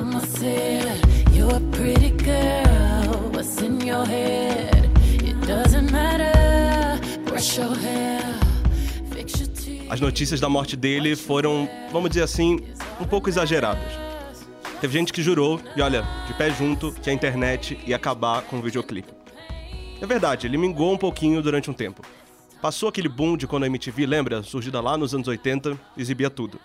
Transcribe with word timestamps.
Mama 0.00 0.20
said, 0.20 1.04
You're 1.32 1.56
a 1.56 1.60
pretty 1.72 2.10
girl. 2.10 3.32
What's 3.32 3.60
in 3.60 3.80
your 3.80 4.06
head? 4.06 4.88
It 5.24 5.44
doesn't 5.44 5.90
matter. 5.90 7.00
Brush 7.24 7.58
your 7.58 7.74
hair. 7.74 8.22
As 9.90 10.00
notícias 10.00 10.38
da 10.38 10.48
morte 10.48 10.76
dele 10.76 11.16
foram, 11.16 11.68
vamos 11.90 12.10
dizer 12.10 12.22
assim, 12.22 12.60
um 13.00 13.04
pouco 13.06 13.28
exageradas. 13.28 13.82
Teve 14.80 14.96
gente 14.96 15.12
que 15.12 15.20
jurou, 15.20 15.60
e 15.74 15.82
olha, 15.82 16.06
de 16.28 16.34
pé 16.34 16.52
junto, 16.52 16.92
que 16.92 17.10
a 17.10 17.12
internet 17.12 17.76
ia 17.84 17.96
acabar 17.96 18.42
com 18.42 18.60
o 18.60 18.62
videoclipe. 18.62 19.12
É 20.00 20.06
verdade, 20.06 20.46
ele 20.46 20.58
mingou 20.58 20.92
um 20.92 20.96
pouquinho 20.96 21.42
durante 21.42 21.68
um 21.70 21.74
tempo. 21.74 22.02
Passou 22.62 22.88
aquele 22.88 23.08
boom 23.08 23.36
de 23.36 23.48
quando 23.48 23.64
a 23.64 23.66
MTV, 23.66 24.06
lembra? 24.06 24.44
Surgida 24.44 24.80
lá 24.80 24.96
nos 24.96 25.12
anos 25.12 25.26
80, 25.26 25.76
exibia 25.96 26.30
tudo. 26.30 26.60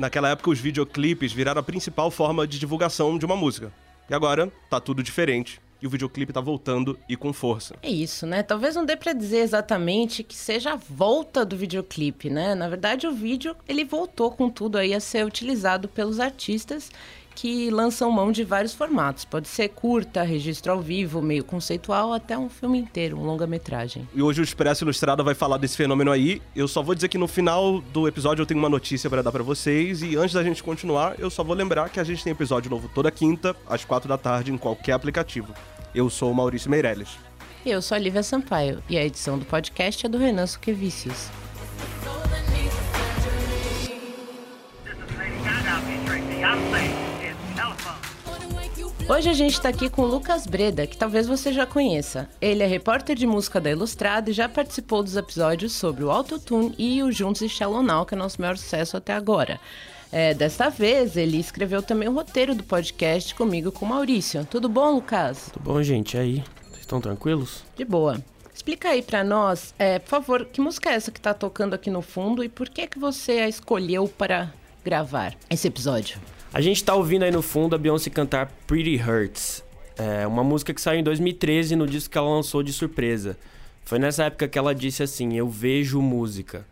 Naquela 0.00 0.30
época, 0.30 0.48
os 0.48 0.58
videoclipes 0.58 1.30
viraram 1.30 1.60
a 1.60 1.62
principal 1.62 2.10
forma 2.10 2.46
de 2.46 2.58
divulgação 2.58 3.18
de 3.18 3.26
uma 3.26 3.36
música. 3.36 3.70
E 4.08 4.14
agora, 4.14 4.50
tá 4.70 4.80
tudo 4.80 5.02
diferente. 5.02 5.60
E 5.82 5.86
o 5.86 5.90
videoclipe 5.90 6.32
tá 6.32 6.40
voltando 6.40 6.98
e 7.06 7.18
com 7.18 7.34
força. 7.34 7.74
É 7.82 7.90
isso, 7.90 8.26
né? 8.26 8.42
Talvez 8.42 8.74
não 8.74 8.86
dê 8.86 8.96
pra 8.96 9.12
dizer 9.12 9.40
exatamente 9.40 10.22
que 10.22 10.34
seja 10.34 10.72
a 10.72 10.76
volta 10.76 11.44
do 11.44 11.54
videoclipe, 11.54 12.30
né? 12.30 12.54
Na 12.54 12.66
verdade, 12.66 13.06
o 13.06 13.12
vídeo, 13.12 13.54
ele 13.68 13.84
voltou 13.84 14.30
com 14.30 14.48
tudo 14.48 14.78
aí 14.78 14.94
a 14.94 15.00
ser 15.00 15.26
utilizado 15.26 15.86
pelos 15.86 16.18
artistas 16.18 16.90
que 17.34 17.70
lançam 17.70 18.10
mão 18.10 18.32
de 18.32 18.44
vários 18.44 18.74
formatos. 18.74 19.24
Pode 19.24 19.48
ser 19.48 19.68
curta, 19.68 20.22
registro 20.22 20.72
ao 20.72 20.80
vivo, 20.80 21.22
meio 21.22 21.44
conceitual, 21.44 22.12
até 22.12 22.36
um 22.36 22.48
filme 22.48 22.78
inteiro, 22.78 23.18
um 23.18 23.24
longa-metragem. 23.24 24.08
E 24.14 24.22
hoje 24.22 24.40
o 24.40 24.44
Expresso 24.44 24.84
Ilustrada 24.84 25.22
vai 25.22 25.34
falar 25.34 25.56
desse 25.56 25.76
fenômeno 25.76 26.10
aí. 26.10 26.42
Eu 26.54 26.68
só 26.68 26.82
vou 26.82 26.94
dizer 26.94 27.08
que 27.08 27.18
no 27.18 27.28
final 27.28 27.80
do 27.92 28.06
episódio 28.06 28.42
eu 28.42 28.46
tenho 28.46 28.60
uma 28.60 28.68
notícia 28.68 29.08
para 29.08 29.22
dar 29.22 29.32
para 29.32 29.42
vocês. 29.42 30.02
E 30.02 30.16
antes 30.16 30.34
da 30.34 30.42
gente 30.42 30.62
continuar, 30.62 31.14
eu 31.18 31.30
só 31.30 31.42
vou 31.42 31.54
lembrar 31.54 31.88
que 31.88 32.00
a 32.00 32.04
gente 32.04 32.22
tem 32.22 32.32
episódio 32.32 32.70
novo 32.70 32.90
toda 32.94 33.10
quinta, 33.10 33.56
às 33.68 33.84
quatro 33.84 34.08
da 34.08 34.18
tarde, 34.18 34.52
em 34.52 34.58
qualquer 34.58 34.92
aplicativo. 34.92 35.54
Eu 35.94 36.08
sou 36.10 36.30
o 36.30 36.34
Maurício 36.34 36.70
Meirelles. 36.70 37.18
E 37.64 37.70
eu 37.70 37.82
sou 37.82 37.94
a 37.94 37.98
Lívia 37.98 38.22
Sampaio, 38.22 38.82
e 38.88 38.96
a 38.96 39.04
edição 39.04 39.38
do 39.38 39.44
podcast 39.44 40.06
é 40.06 40.08
do 40.08 40.16
Renan 40.16 40.46
Suquevicius. 40.46 41.28
Is 46.42 46.99
Hoje 49.10 49.28
a 49.28 49.32
gente 49.32 49.60
tá 49.60 49.68
aqui 49.68 49.90
com 49.90 50.02
o 50.02 50.06
Lucas 50.06 50.46
Breda, 50.46 50.86
que 50.86 50.96
talvez 50.96 51.26
você 51.26 51.52
já 51.52 51.66
conheça. 51.66 52.28
Ele 52.40 52.62
é 52.62 52.66
repórter 52.66 53.16
de 53.16 53.26
música 53.26 53.60
da 53.60 53.68
Ilustrada 53.68 54.30
e 54.30 54.32
já 54.32 54.48
participou 54.48 55.02
dos 55.02 55.16
episódios 55.16 55.72
sobre 55.72 56.04
o 56.04 56.12
Autotune 56.12 56.72
e 56.78 57.02
o 57.02 57.10
Juntos 57.10 57.42
e 57.42 57.48
Shallow 57.48 57.82
Now, 57.82 58.06
que 58.06 58.14
é 58.14 58.16
nosso 58.16 58.40
maior 58.40 58.56
sucesso 58.56 58.96
até 58.96 59.12
agora. 59.12 59.58
É, 60.12 60.32
desta 60.32 60.70
vez, 60.70 61.16
ele 61.16 61.38
escreveu 61.38 61.82
também 61.82 62.08
o 62.08 62.12
roteiro 62.12 62.54
do 62.54 62.62
podcast 62.62 63.34
comigo 63.34 63.72
com 63.72 63.84
o 63.84 63.88
Maurício. 63.88 64.46
Tudo 64.48 64.68
bom, 64.68 64.94
Lucas? 64.94 65.50
Tudo 65.52 65.64
bom, 65.64 65.82
gente? 65.82 66.16
E 66.16 66.20
aí? 66.20 66.44
Vocês 66.68 66.82
estão 66.82 67.00
tranquilos? 67.00 67.64
De 67.76 67.84
boa. 67.84 68.16
Explica 68.54 68.90
aí 68.90 69.02
pra 69.02 69.24
nós, 69.24 69.74
é, 69.76 69.98
por 69.98 70.08
favor, 70.08 70.44
que 70.44 70.60
música 70.60 70.88
é 70.88 70.94
essa 70.94 71.10
que 71.10 71.20
tá 71.20 71.34
tocando 71.34 71.74
aqui 71.74 71.90
no 71.90 72.00
fundo 72.00 72.44
e 72.44 72.48
por 72.48 72.68
que 72.68 72.86
que 72.86 72.98
você 73.00 73.40
a 73.40 73.48
escolheu 73.48 74.06
para 74.06 74.52
gravar 74.84 75.34
esse 75.50 75.66
episódio? 75.66 76.20
A 76.52 76.60
gente 76.60 76.82
tá 76.82 76.96
ouvindo 76.96 77.22
aí 77.22 77.30
no 77.30 77.42
fundo 77.42 77.76
a 77.76 77.78
Beyoncé 77.78 78.10
cantar 78.10 78.52
Pretty 78.66 79.00
Hurts. 79.00 79.62
É 79.96 80.26
uma 80.26 80.42
música 80.42 80.74
que 80.74 80.80
saiu 80.80 80.98
em 80.98 81.02
2013 81.04 81.76
no 81.76 81.86
disco 81.86 82.10
que 82.10 82.18
ela 82.18 82.28
lançou 82.28 82.60
de 82.60 82.72
surpresa. 82.72 83.38
Foi 83.84 84.00
nessa 84.00 84.24
época 84.24 84.48
que 84.48 84.58
ela 84.58 84.74
disse 84.74 85.00
assim: 85.00 85.36
Eu 85.36 85.48
vejo 85.48 86.02
música. 86.02 86.66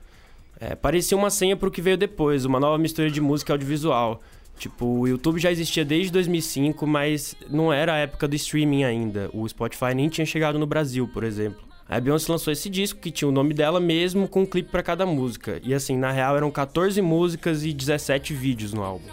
É, 0.58 0.74
parecia 0.74 1.16
uma 1.16 1.30
senha 1.30 1.56
pro 1.56 1.70
que 1.70 1.80
veio 1.80 1.96
depois, 1.96 2.44
uma 2.44 2.58
nova 2.58 2.76
mistura 2.76 3.08
de 3.08 3.20
música 3.20 3.52
e 3.52 3.54
audiovisual. 3.54 4.20
Tipo, 4.58 4.84
o 4.84 5.06
YouTube 5.06 5.38
já 5.38 5.52
existia 5.52 5.84
desde 5.84 6.10
2005, 6.10 6.84
mas 6.84 7.36
não 7.48 7.72
era 7.72 7.94
a 7.94 7.98
época 7.98 8.26
do 8.26 8.34
streaming 8.34 8.82
ainda. 8.82 9.30
O 9.32 9.48
Spotify 9.48 9.94
nem 9.94 10.08
tinha 10.08 10.26
chegado 10.26 10.58
no 10.58 10.66
Brasil, 10.66 11.06
por 11.06 11.22
exemplo. 11.22 11.60
A 11.88 12.00
Beyoncé 12.00 12.32
lançou 12.32 12.52
esse 12.52 12.68
disco 12.68 12.98
que 12.98 13.12
tinha 13.12 13.28
o 13.28 13.32
nome 13.32 13.54
dela 13.54 13.78
mesmo, 13.78 14.26
com 14.26 14.42
um 14.42 14.46
clipe 14.46 14.70
pra 14.70 14.82
cada 14.82 15.06
música. 15.06 15.60
E 15.62 15.72
assim, 15.72 15.96
na 15.96 16.10
real 16.10 16.36
eram 16.36 16.50
14 16.50 17.00
músicas 17.00 17.64
e 17.64 17.72
17 17.72 18.34
vídeos 18.34 18.72
no 18.72 18.82
álbum. 18.82 19.08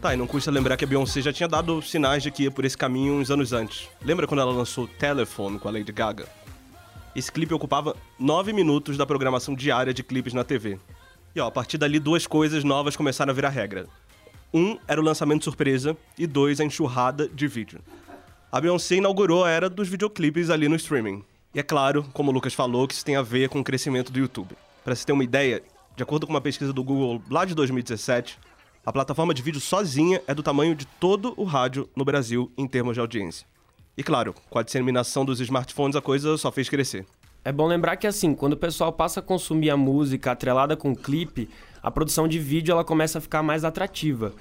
Tá, 0.00 0.12
e 0.12 0.16
não 0.16 0.26
custa 0.26 0.50
lembrar 0.50 0.76
que 0.76 0.84
a 0.84 0.86
Beyoncé 0.86 1.22
já 1.22 1.32
tinha 1.32 1.48
dado 1.48 1.80
sinais 1.80 2.22
de 2.22 2.30
que 2.30 2.44
ia 2.44 2.50
por 2.50 2.64
esse 2.64 2.76
caminho 2.76 3.14
uns 3.14 3.30
anos 3.30 3.52
antes. 3.52 3.88
Lembra 4.02 4.26
quando 4.26 4.40
ela 4.40 4.52
lançou 4.52 4.86
Telephone 4.86 5.58
com 5.58 5.68
a 5.68 5.70
Lady 5.70 5.90
Gaga? 5.90 6.28
Esse 7.14 7.32
clipe 7.32 7.54
ocupava 7.54 7.96
9 8.18 8.52
minutos 8.52 8.98
da 8.98 9.06
programação 9.06 9.54
diária 9.54 9.94
de 9.94 10.02
clipes 10.02 10.34
na 10.34 10.44
TV. 10.44 10.78
E 11.34 11.40
ó, 11.40 11.46
a 11.46 11.50
partir 11.50 11.78
dali 11.78 11.98
duas 11.98 12.26
coisas 12.26 12.62
novas 12.62 12.94
começaram 12.94 13.30
a 13.30 13.34
virar 13.34 13.48
regra. 13.48 13.86
Um 14.52 14.78
era 14.86 15.00
o 15.00 15.04
lançamento 15.04 15.44
surpresa 15.44 15.96
e 16.18 16.26
dois 16.26 16.60
a 16.60 16.64
enxurrada 16.64 17.26
de 17.28 17.48
vídeo. 17.48 17.80
A 18.52 18.60
Beyoncé 18.60 18.96
inaugurou 18.96 19.44
a 19.44 19.50
era 19.50 19.68
dos 19.68 19.88
videoclipes 19.88 20.50
ali 20.50 20.68
no 20.68 20.76
streaming. 20.76 21.24
E 21.54 21.58
é 21.58 21.62
claro, 21.62 22.04
como 22.12 22.30
o 22.30 22.34
Lucas 22.34 22.54
falou, 22.54 22.86
que 22.86 22.94
isso 22.94 23.04
tem 23.04 23.16
a 23.16 23.22
ver 23.22 23.48
com 23.48 23.60
o 23.60 23.64
crescimento 23.64 24.12
do 24.12 24.18
YouTube. 24.18 24.54
Pra 24.84 24.94
você 24.94 25.04
ter 25.04 25.12
uma 25.12 25.24
ideia, 25.24 25.62
de 25.96 26.02
acordo 26.02 26.26
com 26.26 26.32
uma 26.32 26.40
pesquisa 26.40 26.72
do 26.72 26.84
Google 26.84 27.22
lá 27.30 27.46
de 27.46 27.54
2017, 27.54 28.38
a 28.86 28.92
plataforma 28.92 29.34
de 29.34 29.42
vídeo 29.42 29.60
sozinha 29.60 30.22
é 30.28 30.32
do 30.32 30.44
tamanho 30.44 30.72
de 30.72 30.86
todo 30.86 31.34
o 31.36 31.42
rádio 31.42 31.90
no 31.96 32.04
Brasil 32.04 32.52
em 32.56 32.68
termos 32.68 32.94
de 32.94 33.00
audiência. 33.00 33.44
E 33.98 34.02
claro, 34.04 34.32
com 34.48 34.60
a 34.60 34.62
disseminação 34.62 35.24
dos 35.24 35.40
smartphones 35.40 35.96
a 35.96 36.00
coisa 36.00 36.38
só 36.38 36.52
fez 36.52 36.68
crescer. 36.68 37.04
É 37.44 37.50
bom 37.50 37.66
lembrar 37.66 37.96
que 37.96 38.06
assim, 38.06 38.32
quando 38.32 38.52
o 38.52 38.56
pessoal 38.56 38.92
passa 38.92 39.18
a 39.18 39.22
consumir 39.22 39.70
a 39.70 39.76
música 39.76 40.30
atrelada 40.30 40.76
com 40.76 40.92
o 40.92 40.96
clipe, 40.96 41.50
a 41.82 41.90
produção 41.90 42.28
de 42.28 42.38
vídeo 42.38 42.70
ela 42.70 42.84
começa 42.84 43.18
a 43.18 43.20
ficar 43.20 43.42
mais 43.42 43.64
atrativa. 43.64 44.32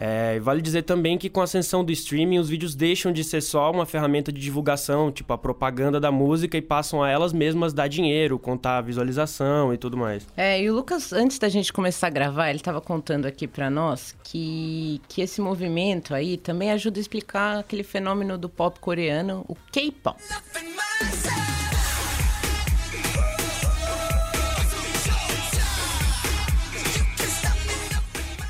É, 0.00 0.36
e 0.36 0.38
vale 0.38 0.62
dizer 0.62 0.82
também 0.82 1.18
que 1.18 1.28
com 1.28 1.40
a 1.40 1.44
ascensão 1.44 1.84
do 1.84 1.90
streaming, 1.90 2.38
os 2.38 2.48
vídeos 2.48 2.76
deixam 2.76 3.12
de 3.12 3.24
ser 3.24 3.40
só 3.40 3.68
uma 3.72 3.84
ferramenta 3.84 4.30
de 4.30 4.40
divulgação, 4.40 5.10
tipo 5.10 5.32
a 5.32 5.38
propaganda 5.38 5.98
da 5.98 6.12
música, 6.12 6.56
e 6.56 6.62
passam 6.62 7.02
a 7.02 7.10
elas 7.10 7.32
mesmas 7.32 7.72
dar 7.72 7.88
dinheiro, 7.88 8.38
contar 8.38 8.78
a 8.78 8.80
visualização 8.80 9.74
e 9.74 9.76
tudo 9.76 9.96
mais. 9.96 10.24
É, 10.36 10.62
e 10.62 10.70
o 10.70 10.74
Lucas, 10.74 11.12
antes 11.12 11.38
da 11.40 11.48
gente 11.48 11.72
começar 11.72 12.06
a 12.06 12.10
gravar, 12.10 12.48
ele 12.48 12.58
estava 12.58 12.80
contando 12.80 13.26
aqui 13.26 13.48
pra 13.48 13.68
nós 13.68 14.14
que, 14.22 15.00
que 15.08 15.20
esse 15.20 15.40
movimento 15.40 16.14
aí 16.14 16.36
também 16.36 16.70
ajuda 16.70 17.00
a 17.00 17.02
explicar 17.02 17.58
aquele 17.58 17.82
fenômeno 17.82 18.38
do 18.38 18.48
pop 18.48 18.78
coreano, 18.78 19.44
o 19.48 19.56
K-pop. 19.72 20.16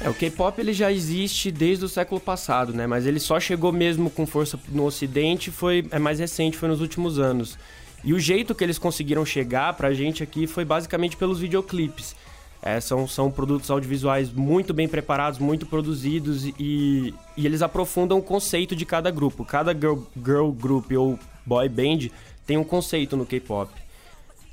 É, 0.01 0.09
o 0.09 0.15
K-pop 0.15 0.61
ele 0.61 0.73
já 0.73 0.93
existe 0.93 1.51
desde 1.51 1.85
o 1.85 1.89
século 1.89 2.21
passado, 2.21 2.73
né? 2.73 2.87
Mas 2.87 3.05
ele 3.05 3.19
só 3.19 3.41
chegou 3.41 3.73
mesmo 3.73 4.09
com 4.11 4.27
força 4.27 4.59
no 4.69 4.85
Ocidente 4.85 5.51
foi 5.51 5.87
é 5.91 5.99
mais 5.99 6.21
recente, 6.21 6.57
foi 6.57 6.69
nos 6.69 6.81
últimos 6.81 7.19
anos. 7.19 7.59
E 8.05 8.15
o 8.15 8.21
jeito 8.21 8.55
que 8.55 8.63
eles 8.63 8.79
conseguiram 8.79 9.25
chegar 9.27 9.73
pra 9.75 9.93
gente 9.93 10.23
aqui 10.23 10.47
foi 10.47 10.65
basicamente 10.65 11.17
pelos 11.17 11.41
videoclipes. 11.41 12.15
É, 12.63 12.81
são, 12.81 13.07
são 13.07 13.31
produtos 13.31 13.71
audiovisuais 13.71 14.31
muito 14.31 14.75
bem 14.75 14.89
preparados, 14.89 15.39
muito 15.39 15.65
produzidos 15.67 16.45
e, 16.45 17.15
e 17.37 17.47
eles 17.47 17.63
aprofundam 17.63 18.19
o 18.19 18.23
conceito 18.23 18.75
de 18.75 18.85
cada 18.85 19.11
grupo. 19.11 19.45
Cada 19.45 19.73
girl, 19.73 19.99
girl 20.17 20.51
group 20.51 20.91
ou 20.93 21.19
boy 21.45 21.69
band 21.69 22.09
tem 22.47 22.57
um 22.57 22.65
conceito 22.65 23.17
no 23.17 23.27
K-pop. 23.27 23.73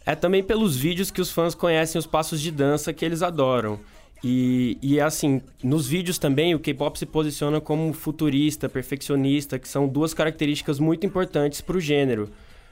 É 0.05 0.15
também 0.15 0.43
pelos 0.43 0.75
vídeos 0.75 1.09
que 1.09 1.21
os 1.21 1.31
fãs 1.31 1.55
conhecem 1.55 1.97
os 1.97 2.05
passos 2.05 2.39
de 2.41 2.51
dança 2.51 2.93
que 2.93 3.03
eles 3.03 3.23
adoram. 3.23 3.79
E, 4.27 4.79
e 4.81 4.99
assim, 4.99 5.39
nos 5.63 5.87
vídeos 5.87 6.17
também 6.17 6.55
o 6.55 6.59
K-pop 6.59 6.97
se 6.97 7.05
posiciona 7.05 7.61
como 7.61 7.93
futurista, 7.93 8.67
perfeccionista, 8.67 9.59
que 9.59 9.67
são 9.67 9.87
duas 9.87 10.15
características 10.15 10.79
muito 10.79 11.05
importantes 11.05 11.61
para 11.61 11.77
o 11.77 11.79
gênero. 11.79 12.27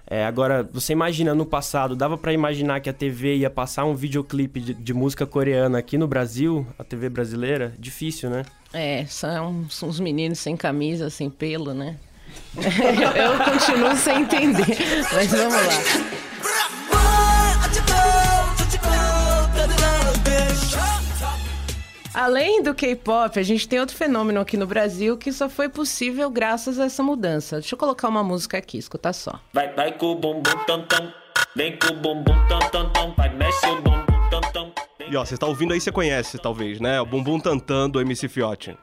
É, 0.08 0.25
agora, 0.25 0.68
você 0.74 0.94
imagina 0.94 1.36
no 1.36 1.46
passado, 1.46 1.96
dava 1.96 2.17
para 2.17 2.34
imaginar 2.34 2.79
que 2.79 2.90
a 2.90 2.94
TV 2.94 3.35
ia 3.35 3.52
passar 3.52 3.85
um 3.85 3.94
videoclipe 3.94 4.59
de, 4.59 4.73
de 4.73 4.94
música 4.96 5.28
coreana 5.28 5.78
aqui 5.78 5.96
no 5.96 6.08
Brasil, 6.08 6.66
a 6.79 6.84
TV 6.84 7.08
brasileira? 7.08 7.72
Difícil, 7.78 8.32
né? 8.32 8.44
É, 8.73 9.05
são, 9.05 9.70
são 9.70 9.90
uns 9.90 10.00
meninos 10.00 10.40
sem 10.40 10.58
camisa, 10.58 11.11
sem 11.11 11.29
pelo, 11.29 11.72
né? 11.72 11.97
eu, 12.58 12.64
eu 13.14 13.46
continuo 13.46 13.96
sem 13.96 14.22
entender, 14.22 14.66
mas 15.14 15.29
vamos 15.29 15.53
lá. 15.53 16.13
Além 22.14 22.62
do 22.62 22.76
K-pop, 22.76 23.40
a 23.40 23.44
gente 23.44 23.68
tem 23.68 23.80
outro 23.80 23.96
fenômeno 23.96 24.40
aqui 24.40 24.56
no 24.56 24.68
Brasil 24.68 25.18
que 25.18 25.34
só 25.34 25.50
foi 25.50 25.68
possível 25.68 26.30
graças 26.30 26.80
a 26.80 26.86
essa 26.86 27.02
mudança. 27.02 27.60
Deixa 27.60 27.74
eu 27.74 27.80
colocar 27.80 28.08
uma 28.08 28.24
música 28.24 28.58
aqui, 28.58 28.78
escuta 28.78 29.12
só. 29.12 29.40
Vai, 29.52 29.74
vai 29.74 29.98
com 29.98 30.12
o 30.12 30.16
bumbum 30.16 30.64
tam 30.68 30.84
tam. 30.84 31.12
Vem 31.56 31.78
com 31.80 31.94
o 31.94 31.96
bumbum 31.96 32.48
tam 32.48 32.60
tam 32.72 32.90
tam. 32.92 33.14
Vai, 33.16 33.36
mexe 33.36 33.66
o 33.66 33.82
bumbum 33.82 34.30
tam 34.30 34.42
tam. 34.52 34.72
E 35.10 35.18
ó, 35.18 35.26
você 35.26 35.38
tá 35.38 35.48
ouvindo 35.48 35.74
aí, 35.74 35.82
você 35.82 35.92
conhece, 35.92 36.38
talvez, 36.38 36.80
né? 36.80 37.02
O 37.02 37.06
Bumbum 37.06 37.40
Tantan 37.40 37.90
do 37.90 38.00
MC 38.00 38.28
Fiote. 38.28 38.78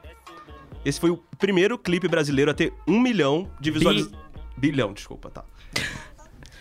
Esse 0.85 0.99
foi 0.99 1.09
o 1.09 1.17
primeiro 1.37 1.77
clipe 1.77 2.07
brasileiro 2.07 2.51
a 2.51 2.53
ter 2.53 2.73
um 2.87 2.99
milhão 2.99 3.49
de 3.59 3.71
visualizações. 3.71 4.21
Bilhão, 4.57 4.93
desculpa, 4.93 5.29
tá. 5.29 5.43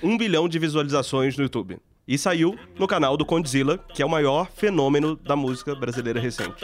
um 0.03 0.17
bilhão 0.17 0.49
de 0.49 0.59
visualizações 0.59 1.37
no 1.37 1.43
YouTube. 1.43 1.79
E 2.11 2.19
saiu 2.19 2.59
no 2.77 2.89
canal 2.89 3.17
do 3.17 3.25
Condzilla, 3.25 3.79
que 3.79 4.03
é 4.03 4.05
o 4.05 4.09
maior 4.09 4.51
fenômeno 4.51 5.15
da 5.15 5.37
música 5.37 5.77
brasileira 5.77 6.19
recente. 6.19 6.61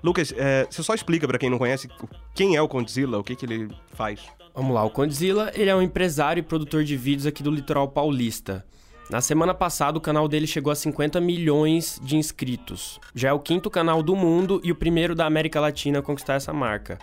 Lucas, 0.00 0.32
é, 0.36 0.64
você 0.70 0.80
só 0.80 0.94
explica 0.94 1.26
pra 1.26 1.40
quem 1.40 1.50
não 1.50 1.58
conhece 1.58 1.88
quem 2.32 2.54
é 2.54 2.62
o 2.62 2.68
Condzilla, 2.68 3.18
o 3.18 3.24
que, 3.24 3.34
que 3.34 3.44
ele 3.44 3.74
faz. 3.92 4.20
Vamos 4.54 4.72
lá, 4.72 4.84
o 4.84 4.90
Condzilla, 4.90 5.50
ele 5.56 5.70
é 5.70 5.74
um 5.74 5.82
empresário 5.82 6.38
e 6.40 6.42
produtor 6.44 6.84
de 6.84 6.96
vídeos 6.96 7.26
aqui 7.26 7.42
do 7.42 7.50
litoral 7.50 7.88
paulista. 7.88 8.64
Na 9.10 9.20
semana 9.20 9.52
passada, 9.52 9.98
o 9.98 10.00
canal 10.00 10.28
dele 10.28 10.46
chegou 10.46 10.70
a 10.70 10.76
50 10.76 11.20
milhões 11.20 12.00
de 12.00 12.16
inscritos. 12.16 13.00
Já 13.12 13.30
é 13.30 13.32
o 13.32 13.40
quinto 13.40 13.68
canal 13.68 14.04
do 14.04 14.14
mundo 14.14 14.60
e 14.62 14.70
o 14.70 14.76
primeiro 14.76 15.16
da 15.16 15.26
América 15.26 15.58
Latina 15.58 15.98
a 15.98 16.02
conquistar 16.02 16.34
essa 16.34 16.52
marca. 16.52 16.96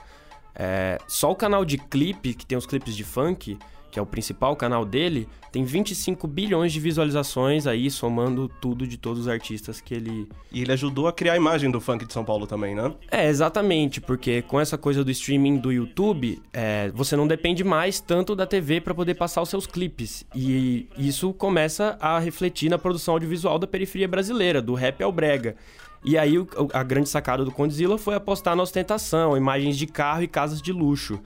É, 0.55 0.97
só 1.05 1.31
o 1.31 1.35
canal 1.35 1.65
de 1.65 1.77
clipe, 1.77 2.33
que 2.33 2.45
tem 2.45 2.57
os 2.57 2.65
clipes 2.65 2.95
de 2.95 3.03
funk, 3.03 3.59
que 3.91 3.99
é 3.99 4.01
o 4.01 4.05
principal 4.05 4.55
canal 4.55 4.85
dele, 4.85 5.27
tem 5.51 5.63
25 5.65 6.27
bilhões 6.27 6.71
de 6.71 6.79
visualizações 6.79 7.67
aí, 7.67 7.91
somando 7.91 8.47
tudo 8.47 8.87
de 8.87 8.97
todos 8.97 9.21
os 9.21 9.27
artistas 9.27 9.81
que 9.81 9.93
ele. 9.93 10.29
E 10.51 10.61
ele 10.61 10.71
ajudou 10.71 11.07
a 11.07 11.13
criar 11.13 11.33
a 11.33 11.37
imagem 11.37 11.69
do 11.69 11.81
funk 11.81 12.05
de 12.05 12.13
São 12.13 12.23
Paulo 12.23 12.47
também, 12.47 12.73
né? 12.73 12.93
É, 13.11 13.27
exatamente, 13.27 13.99
porque 13.99 14.41
com 14.43 14.59
essa 14.59 14.77
coisa 14.77 15.03
do 15.03 15.11
streaming 15.11 15.57
do 15.57 15.71
YouTube, 15.71 16.41
é, 16.53 16.89
você 16.95 17.15
não 17.15 17.27
depende 17.27 17.63
mais 17.63 17.99
tanto 17.99 18.35
da 18.35 18.47
TV 18.47 18.79
para 18.79 18.95
poder 18.95 19.15
passar 19.15 19.41
os 19.41 19.49
seus 19.49 19.67
clipes. 19.67 20.25
E 20.33 20.87
isso 20.97 21.33
começa 21.33 21.97
a 21.99 22.17
refletir 22.17 22.69
na 22.69 22.77
produção 22.77 23.15
audiovisual 23.15 23.59
da 23.59 23.67
periferia 23.67 24.07
brasileira, 24.07 24.61
do 24.61 24.73
rap 24.73 25.03
ao 25.03 25.11
brega. 25.11 25.55
E 26.03 26.17
aí 26.17 26.35
a 26.73 26.81
grande 26.81 27.09
sacada 27.09 27.45
do 27.45 27.51
Condzilla 27.51 27.97
foi 27.97 28.15
apostar 28.15 28.55
na 28.55 28.63
ostentação, 28.63 29.37
imagens 29.37 29.77
de 29.77 29.85
carro 29.85 30.23
e 30.23 30.27
casas 30.27 30.61
de 30.61 30.71
luxo. 30.71 31.19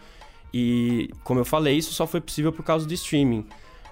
E, 0.58 1.10
como 1.22 1.42
eu 1.42 1.44
falei, 1.44 1.76
isso 1.76 1.92
só 1.92 2.08
foi 2.08 2.22
possível 2.22 2.50
por 2.50 2.64
causa 2.64 2.88
do 2.88 2.94
streaming. 2.94 3.46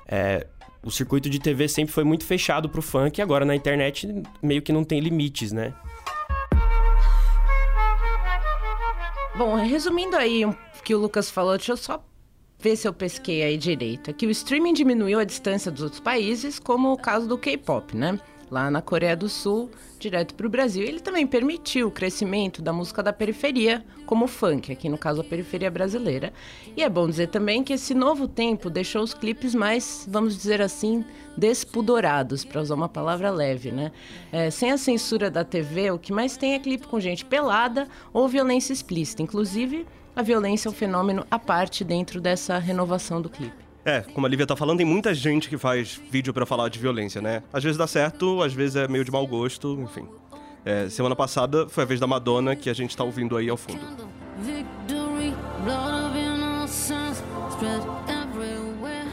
É, 0.08 0.48
o 0.82 0.90
circuito 0.90 1.30
de 1.30 1.38
TV 1.38 1.68
sempre 1.68 1.94
foi 1.94 2.06
muito 2.06 2.26
fechado 2.26 2.70
pro 2.70 2.82
funk, 2.82 3.20
e 3.20 3.22
agora 3.22 3.44
na 3.44 3.54
internet 3.54 4.08
meio 4.42 4.62
que 4.62 4.72
não 4.72 4.86
tem 4.86 5.02
limites, 5.02 5.52
né? 5.52 5.74
Bom, 9.36 9.56
resumindo 9.56 10.16
aí 10.16 10.46
o 10.46 10.56
que 10.86 10.96
o 10.96 11.00
Lucas 11.00 11.30
falou, 11.30 11.58
deixa 11.58 11.74
eu 11.74 11.78
só 11.78 12.02
ver 12.58 12.78
se 12.78 12.88
eu 12.88 12.94
pesquei 12.94 13.44
aí 13.44 13.58
direito. 13.58 14.10
É 14.10 14.14
que 14.14 14.26
o 14.26 14.32
streaming 14.32 14.72
diminuiu 14.74 15.20
a 15.20 15.26
distância 15.26 15.70
dos 15.70 15.84
outros 15.84 16.00
países, 16.00 16.60
como 16.60 16.94
o 16.94 16.98
caso 16.98 17.28
do 17.28 17.38
K-pop, 17.38 17.94
né? 17.94 18.18
Lá 18.52 18.70
na 18.70 18.82
Coreia 18.82 19.16
do 19.16 19.28
Sul, 19.28 19.70
direto 20.00 20.36
para 20.36 20.46
o 20.46 20.50
Brasil. 20.50 20.84
Ele 20.84 21.00
também 21.00 21.26
permitiu 21.26 21.88
o 21.88 21.92
crescimento 21.92 22.62
da 22.62 22.72
música 22.72 23.02
da 23.02 23.12
periferia, 23.12 23.84
como 24.06 24.26
o 24.26 24.28
funk, 24.28 24.72
aqui 24.72 24.90
no 24.90 24.98
caso 24.98 25.22
a 25.22 25.24
periferia 25.24 25.72
brasileira. 25.72 26.34
E 26.76 26.84
é 26.84 26.90
bom 26.90 27.08
dizer 27.08 27.28
também 27.28 27.64
que 27.64 27.74
esse 27.74 27.94
novo 27.94 28.28
tempo 28.28 28.70
deixou 28.70 29.02
os 29.02 29.14
clipes 29.14 29.56
mais, 29.56 30.08
vamos 30.10 30.36
dizer 30.36 30.62
assim, 30.62 31.04
despudorados, 31.38 32.46
para 32.46 32.62
usar 32.62 32.76
uma 32.76 32.90
palavra 32.90 33.32
leve, 33.32 33.72
né? 33.72 33.92
É, 34.32 34.50
sem 34.50 34.72
a 34.72 34.78
censura 34.78 35.32
da 35.32 35.44
TV, 35.44 35.92
o 35.92 35.98
que 35.98 36.14
mais 36.14 36.38
tem 36.38 36.54
é 36.54 36.60
clipe 36.60 36.88
com 36.88 37.00
gente 37.00 37.26
pelada 37.26 37.88
ou 38.12 38.28
violência 38.28 38.74
explícita. 38.74 39.22
Inclusive, 39.22 39.86
a 40.16 40.22
violência 40.22 40.68
é 40.68 40.72
um 40.72 40.74
fenômeno 40.76 41.26
à 41.32 41.40
parte 41.40 41.84
dentro 41.84 42.22
dessa 42.22 42.60
renovação 42.60 43.22
do 43.22 43.30
clipe. 43.30 43.73
É, 43.86 44.02
como 44.02 44.26
a 44.26 44.30
Lívia 44.30 44.48
tá 44.48 44.56
falando, 44.56 44.78
tem 44.78 44.86
muita 44.86 45.14
gente 45.14 45.50
que 45.50 45.58
faz 45.58 46.00
vídeo 46.10 46.34
pra 46.34 46.46
falar 46.46 46.70
de 46.70 46.80
violência, 46.80 47.22
né? 47.22 47.44
Às 47.52 47.64
vezes 47.64 47.78
dá 47.78 47.86
certo, 47.86 48.42
às 48.42 48.54
vezes 48.54 48.78
é 48.78 48.88
meio 48.88 49.04
de 49.04 49.12
mau 49.12 49.26
gosto, 49.28 49.78
enfim. 49.82 50.08
É, 50.64 50.88
semana 50.90 51.16
passada 51.16 51.68
foi 51.68 51.84
a 51.84 51.88
vez 51.88 52.00
da 52.00 52.08
Madonna 52.08 52.56
que 52.56 52.70
a 52.70 52.74
gente 52.74 52.96
tá 52.96 53.04
ouvindo 53.04 53.36
aí 53.36 53.50
ao 53.50 53.58
fundo. 53.58 53.82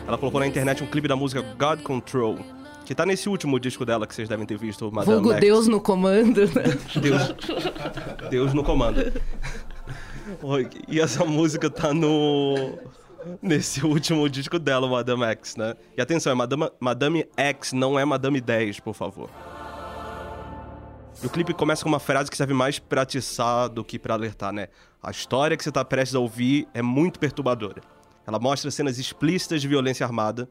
Ela 0.07 0.19
colocou 0.19 0.41
na 0.41 0.47
internet 0.47 0.83
um 0.83 0.87
clipe 0.87 1.09
da 1.09 1.17
música 1.17 1.43
God 1.59 1.83
Control, 1.83 2.39
que 2.85 2.95
tá 2.95 3.05
nesse 3.05 3.29
último 3.29 3.59
disco 3.59 3.85
dela 3.85 4.07
que 4.07 4.15
vocês 4.15 4.29
devem 4.29 4.47
ter 4.47 4.57
visto, 4.57 4.91
Madame 4.93 5.21
Vulgo. 5.21 5.41
Deus 5.41 5.67
no 5.67 5.81
comando. 5.81 6.43
né? 6.43 6.79
Deus, 7.01 7.35
Deus 8.31 8.55
no 8.55 8.63
comando. 8.63 9.13
E 10.89 11.01
essa 11.01 11.25
música 11.25 11.69
tá 11.69 11.93
no. 11.93 12.79
Nesse 13.43 13.85
último 13.85 14.29
disco 14.29 14.59
dela, 14.59 14.89
Madame 14.89 15.25
X, 15.25 15.57
né? 15.57 15.75
E 15.97 16.01
atenção, 16.01 16.33
é 16.33 16.35
Madame, 16.35 16.71
Madame 16.79 17.29
X, 17.37 17.73
não 17.73 17.99
é 17.99 18.05
Madame 18.05 18.41
10, 18.41 18.81
por 18.81 18.95
favor. 18.95 19.31
E 21.23 21.27
o 21.27 21.31
clipe 21.31 21.53
começa 21.53 21.83
com 21.83 21.89
uma 21.89 22.01
frase 22.01 22.31
que 22.31 22.37
serve 22.37 22.55
mais 22.55 22.79
pra 22.79 23.03
atiçar 23.03 23.69
do 23.69 23.85
que 23.85 23.99
pra 23.99 24.15
alertar, 24.15 24.53
né? 24.53 24.69
A 25.03 25.11
história 25.11 25.57
que 25.57 25.63
você 25.63 25.71
tá 25.71 25.85
prestes 25.85 26.15
a 26.15 26.19
ouvir 26.19 26.67
é 26.73 26.81
muito 26.81 27.19
perturbadora. 27.19 27.83
Ela 28.27 28.39
mostra 28.39 28.71
cenas 28.71 28.99
explícitas 28.99 29.61
de 29.61 29.69
violência 29.69 30.05
armada, 30.07 30.49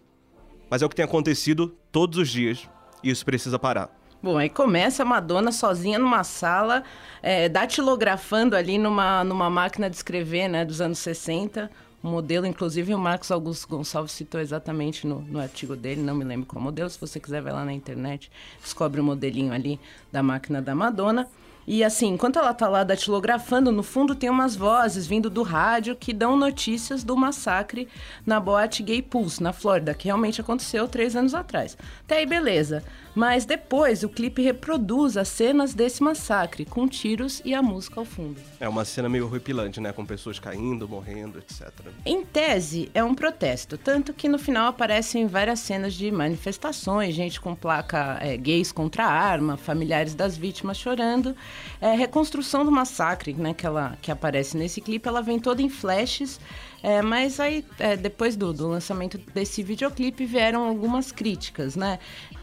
mas 0.69 0.81
é 0.81 0.86
o 0.86 0.89
que 0.89 0.95
tem 0.95 1.06
acontecido 1.06 1.75
todos 1.92 2.19
os 2.19 2.30
dias, 2.30 2.69
e 3.04 3.10
isso 3.10 3.25
precisa 3.25 3.57
parar. 3.57 3.89
Bom, 4.22 4.38
aí 4.38 4.50
começa 4.50 5.04
a 5.04 5.06
Madonna 5.06 5.51
sozinha 5.51 5.98
numa 5.98 6.24
sala, 6.25 6.83
é, 7.22 7.48
datilografando 7.48 8.56
ali 8.56 8.77
numa, 8.77 9.24
numa 9.24 9.50
máquina 9.50 9.89
de 9.89 9.95
escrever, 9.95 10.50
né, 10.50 10.65
dos 10.65 10.81
anos 10.81 11.00
60. 11.00 11.72
Modelo, 12.01 12.46
inclusive, 12.46 12.94
o 12.94 12.98
Marcos 12.98 13.30
Augusto 13.30 13.68
Gonçalves 13.68 14.13
citou 14.13 14.40
exatamente 14.40 15.06
no, 15.06 15.22
no 15.22 15.40
artigo 15.40 15.75
dele, 15.75 16.01
não 16.01 16.16
me 16.16 16.24
lembro 16.24 16.48
qual 16.48 16.63
modelo. 16.63 16.90
Se 16.90 17.00
você 17.00 17.19
quiser, 17.19 17.42
vai 17.42 17.51
lá 17.51 17.66
na 17.66 17.74
internet, 17.74 18.31
descobre 18.62 19.01
o 19.01 19.04
modelinho 19.04 19.54
ali 19.54 19.80
da 20.12 20.24
máquina 20.24 20.62
da 20.62 20.74
Madonna. 20.74 21.28
E 21.67 21.83
assim, 21.83 22.07
enquanto 22.07 22.39
ela 22.39 22.53
tá 22.53 22.67
lá 22.67 22.83
datilografando, 22.83 23.71
no 23.71 23.83
fundo 23.83 24.15
tem 24.15 24.29
umas 24.29 24.56
vozes 24.56 25.06
vindo 25.06 25.29
do 25.29 25.44
rádio 25.44 25.95
que 25.95 26.11
dão 26.11 26.35
notícias 26.35 27.03
do 27.03 27.15
massacre 27.15 27.88
na 28.25 28.39
boate 28.39 28.81
Gay 28.81 29.01
Pulse, 29.01 29.44
na 29.44 29.53
Flórida, 29.53 29.94
que 29.94 30.06
realmente 30.06 30.41
aconteceu 30.41 30.88
três 30.88 31.15
anos 31.15 31.35
atrás. 31.35 31.77
Até 32.06 32.17
aí, 32.17 32.25
beleza. 32.25 32.83
Mas 33.15 33.44
depois 33.44 34.03
o 34.03 34.09
clipe 34.09 34.41
reproduz 34.41 35.17
as 35.17 35.27
cenas 35.27 35.73
desse 35.73 36.01
massacre, 36.01 36.63
com 36.63 36.88
tiros 36.88 37.41
e 37.44 37.53
a 37.53 37.62
música 37.62 38.00
ao 38.00 38.05
fundo. 38.05 38.39
É 38.59 38.69
uma 38.69 38.85
cena 38.85 39.09
meio 39.09 39.25
horripilante, 39.25 39.81
né? 39.81 39.91
Com 39.91 40.05
pessoas 40.05 40.39
caindo, 40.39 40.88
morrendo, 40.88 41.39
etc. 41.39 41.69
Em 42.05 42.23
tese, 42.23 42.89
é 42.94 43.03
um 43.03 43.13
protesto, 43.13 43.77
tanto 43.77 44.13
que 44.13 44.29
no 44.29 44.38
final 44.38 44.67
aparecem 44.67 45.27
várias 45.27 45.59
cenas 45.59 45.94
de 45.94 46.12
manifestações, 46.12 47.13
gente 47.15 47.41
com 47.41 47.55
placa 47.55 48.19
é, 48.21 48.38
gays 48.38 48.71
contra 48.71 49.05
a 49.05 49.12
arma, 49.12 49.57
familiares 49.57 50.13
das 50.13 50.38
vítimas 50.38 50.77
chorando. 50.77 51.35
É, 51.81 51.94
reconstrução 51.94 52.66
do 52.66 52.72
massacre, 52.72 53.34
né, 53.34 53.54
que, 53.54 53.66
ela, 53.66 53.98
que 54.01 54.12
aparece 54.12 54.57
nesse 54.57 54.81
clipe, 54.81 55.07
ela 55.07 55.22
vem 55.22 55.40
toda 55.40 55.62
em 55.62 55.69
flashes, 55.69 56.40
é, 56.84 57.01
mas 57.01 57.40
aí, 57.40 57.63
é, 57.78 57.96
depois 57.96 58.36
do, 58.36 58.54
do 58.54 58.68
lançamento 58.68 59.18
desse 59.34 59.63
videoclipe, 59.63 60.25
vieram 60.25 60.66
algumas 60.66 61.12
críticas, 61.12 61.75
né? 61.75 62.00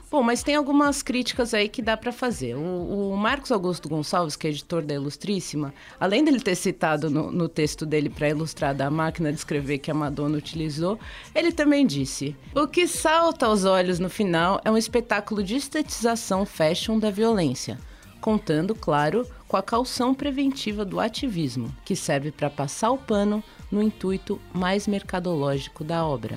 Bom, 0.09 0.23
mas 0.23 0.43
tem 0.45 0.55
algumas 0.55 1.03
críticas 1.03 1.53
aí 1.53 1.69
que 1.69 1.83
dá 1.83 1.97
para 1.97 2.13
fazer. 2.13 2.55
O, 2.55 3.11
o 3.11 3.17
Marcos 3.17 3.51
Augusto 3.51 3.89
Gonçalves, 3.89 4.37
que 4.37 4.47
é 4.47 4.51
editor 4.51 4.83
da 4.83 4.95
Ilustríssima, 4.95 5.75
além 5.99 6.25
dele 6.25 6.39
ter 6.39 6.55
citado 6.55 7.11
no, 7.11 7.33
no 7.33 7.49
texto 7.49 7.85
dele 7.85 8.09
para 8.09 8.29
ilustrar 8.29 8.73
da 8.73 8.89
máquina 8.89 9.33
de 9.33 9.39
escrever 9.39 9.79
que 9.79 9.91
a 9.91 9.95
Madonna 9.95 10.39
utilizou, 10.39 10.99
ele 11.35 11.51
também 11.51 11.85
disse: 11.85 12.37
O 12.55 12.69
que 12.69 12.87
salta 12.87 13.47
aos 13.47 13.65
olhos 13.65 13.99
no 13.99 14.09
final 14.09 14.61
é 14.65 14.71
um 14.71 14.77
espetáculo 14.79 15.43
de 15.43 15.57
estetização 15.57 16.47
fashion 16.47 17.01
da 17.01 17.11
violência, 17.11 17.77
contando, 18.27 18.75
claro, 18.75 19.25
com 19.47 19.57
a 19.57 19.63
calção 19.63 20.13
preventiva 20.13 20.85
do 20.85 20.99
ativismo, 20.99 21.73
que 21.85 21.95
serve 21.95 22.33
para 22.33 22.51
passar 22.51 22.91
o 22.91 22.99
pano 22.99 23.41
no 23.71 23.81
intuito 23.81 24.41
mais 24.53 24.89
mercadológico 24.89 25.85
da 25.85 26.05
obra. 26.05 26.37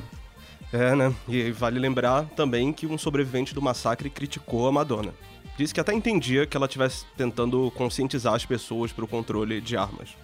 É, 0.71 0.95
né? 0.95 1.11
E 1.27 1.51
vale 1.51 1.79
lembrar 1.79 2.25
também 2.35 2.71
que 2.71 2.85
um 2.85 2.95
sobrevivente 2.95 3.55
do 3.55 3.61
massacre 3.61 4.07
criticou 4.07 4.67
a 4.67 4.71
Madonna. 4.71 5.15
Disse 5.57 5.73
que 5.73 5.79
até 5.79 5.91
entendia 5.91 6.45
que 6.45 6.55
ela 6.55 6.67
estivesse 6.67 7.07
tentando 7.17 7.71
conscientizar 7.71 8.35
as 8.35 8.45
pessoas 8.45 8.91
para 8.91 9.05
o 9.05 9.07
controle 9.07 9.59
de 9.59 9.75
armas. 9.75 10.15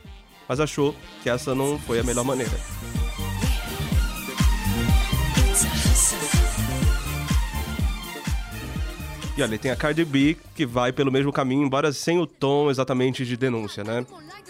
Mas 0.48 0.60
achou 0.60 0.94
que 1.24 1.32
essa 1.32 1.56
não 1.56 1.80
foi 1.80 2.00
a 2.00 2.04
melhor 2.04 2.24
maneira. 2.24 2.54
E 9.38 9.44
olha, 9.44 9.60
tem 9.60 9.70
a 9.70 9.76
Cardi 9.76 10.06
B, 10.06 10.38
que 10.56 10.66
vai 10.66 10.94
pelo 10.94 11.12
mesmo 11.12 11.32
caminho, 11.32 11.66
embora 11.66 11.92
sem 11.92 12.20
o 12.20 12.26
tom 12.26 12.70
exatamente 12.70 13.26
de 13.26 13.36
denúncia, 13.36 13.84
né? 13.84 14.06